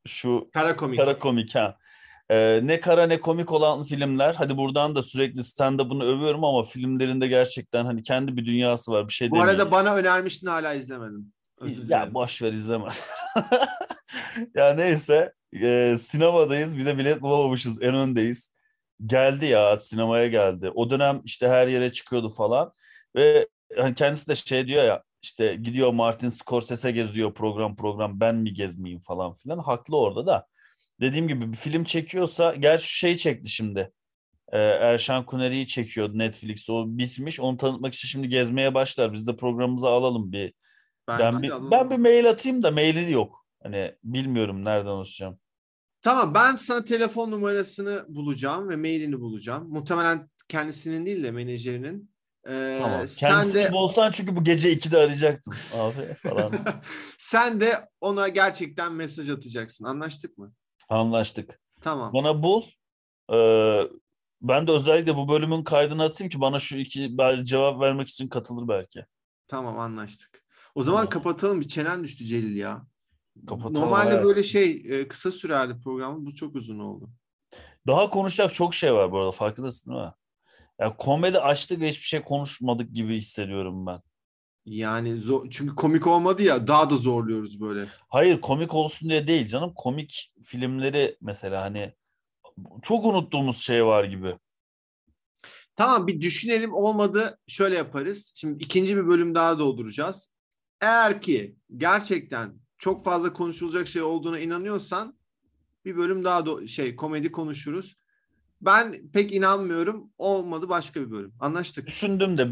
[0.08, 0.99] Şu Kara komik.
[0.99, 1.78] kara komik ha.
[2.30, 4.34] E, ne kara ne komik olan filmler.
[4.38, 9.08] Hadi buradan da sürekli stand-up'ını övüyorum ama filmlerinde gerçekten hani kendi bir dünyası var.
[9.08, 9.60] Bir şey Bu demiyorum.
[9.60, 11.34] arada bana önermiştin hala izlemedim.
[11.60, 12.14] Özür Ya dilerim.
[12.14, 12.86] boş ver izleme.
[14.55, 18.51] ya neyse e, sinemadayız bir de bilet bulamamışız en öndeyiz.
[19.06, 20.72] Geldi ya sinemaya geldi.
[20.76, 22.72] O dönem işte her yere çıkıyordu falan
[23.16, 28.36] ve hani kendisi de şey diyor ya işte gidiyor Martin Scorsese geziyor program program ben
[28.36, 29.60] mi gezmeyeyim falan filan.
[29.60, 30.48] Haklı orada da.
[31.02, 33.91] Dediğim gibi bir film çekiyorsa gerçi şey çekti şimdi.
[34.52, 36.70] Ee, Erşan Kuneri'yi çekiyordu Netflix.
[36.70, 37.39] O bitmiş.
[37.39, 39.14] Onu tanıtmak için şimdi gezmeye başlar.
[39.14, 40.54] Biz de programımıza alalım bir
[41.08, 41.72] Ben, ben bir, alalım.
[41.72, 43.45] ben bir mail atayım da maili yok.
[43.64, 45.39] Hani bilmiyorum nereden ulaşacağım.
[46.08, 49.70] Tamam ben sana telefon numarasını bulacağım ve mailini bulacağım.
[49.70, 52.12] Muhtemelen kendisinin değil de menajerinin.
[52.47, 53.08] Ee, Tamam.
[53.08, 56.53] sen Kendisi de gibi olsan çünkü bu gece 2'de arayacaktım abi falan.
[57.18, 59.86] sen de ona gerçekten mesaj atacaksın.
[59.86, 60.53] Anlaştık mı?
[60.89, 61.60] Anlaştık.
[61.82, 62.14] Tamam.
[62.14, 62.64] Bana bul.
[63.34, 63.82] Ee,
[64.41, 68.68] ben de özellikle bu bölümün kaydını atayım ki bana şu iki cevap vermek için katılır
[68.68, 69.05] belki.
[69.47, 70.43] Tamam anlaştık.
[70.76, 71.10] O zaman Tamam.
[71.10, 71.62] kapatalım.
[71.62, 72.86] Bir çenen düştü Celil ya.
[73.47, 74.25] Kapatalım, Normalde evet.
[74.25, 76.25] böyle şey e, kısa sürerdi programı.
[76.25, 77.09] Bu çok uzun oldu.
[77.88, 80.13] Daha konuşacak çok şey var bu arada farkındasın değil mi?
[80.79, 84.01] Ya komedi açtık ve hiçbir şey konuşmadık gibi hissediyorum ben.
[84.65, 87.88] Yani zor, çünkü komik olmadı ya daha da zorluyoruz böyle.
[88.09, 89.73] Hayır komik olsun diye değil canım.
[89.75, 91.93] Komik filmleri mesela hani
[92.81, 94.35] çok unuttuğumuz şey var gibi.
[95.75, 98.31] Tamam bir düşünelim olmadı şöyle yaparız.
[98.35, 100.31] Şimdi ikinci bir bölüm daha dolduracağız.
[100.81, 105.17] Eğer ki gerçekten çok fazla konuşulacak şey olduğuna inanıyorsan
[105.86, 107.95] bir bölüm daha do- şey komedi konuşuruz.
[108.61, 110.10] Ben pek inanmıyorum.
[110.18, 111.34] Olmadı başka bir bölüm.
[111.39, 111.88] Anlaştık.
[111.88, 112.47] Düşündüm de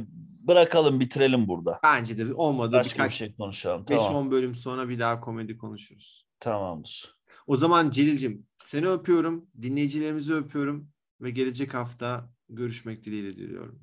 [0.47, 1.79] bırakalım bitirelim burada.
[1.83, 2.71] Bence de olmadı.
[2.73, 3.85] Başka bir Birkaç şey konuşalım.
[3.89, 4.31] 5-10 Tamam.
[4.31, 6.25] bölüm sonra bir daha komedi konuşuruz.
[6.39, 7.15] Tamamdır.
[7.47, 9.47] O zaman Celil'cim seni öpüyorum.
[9.61, 10.89] Dinleyicilerimizi öpüyorum.
[11.21, 13.79] Ve gelecek hafta görüşmek dileğiyle diliyorum.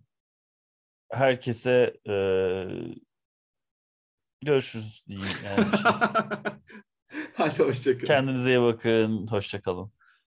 [1.11, 2.95] Herkese eee,
[4.43, 5.29] görüşürüz diyeyim.
[5.45, 5.67] Yani.
[7.35, 8.07] Hadi hoşçakalın.
[8.07, 9.27] Kendinize iyi bakın.
[9.27, 9.93] Hoşça kalın.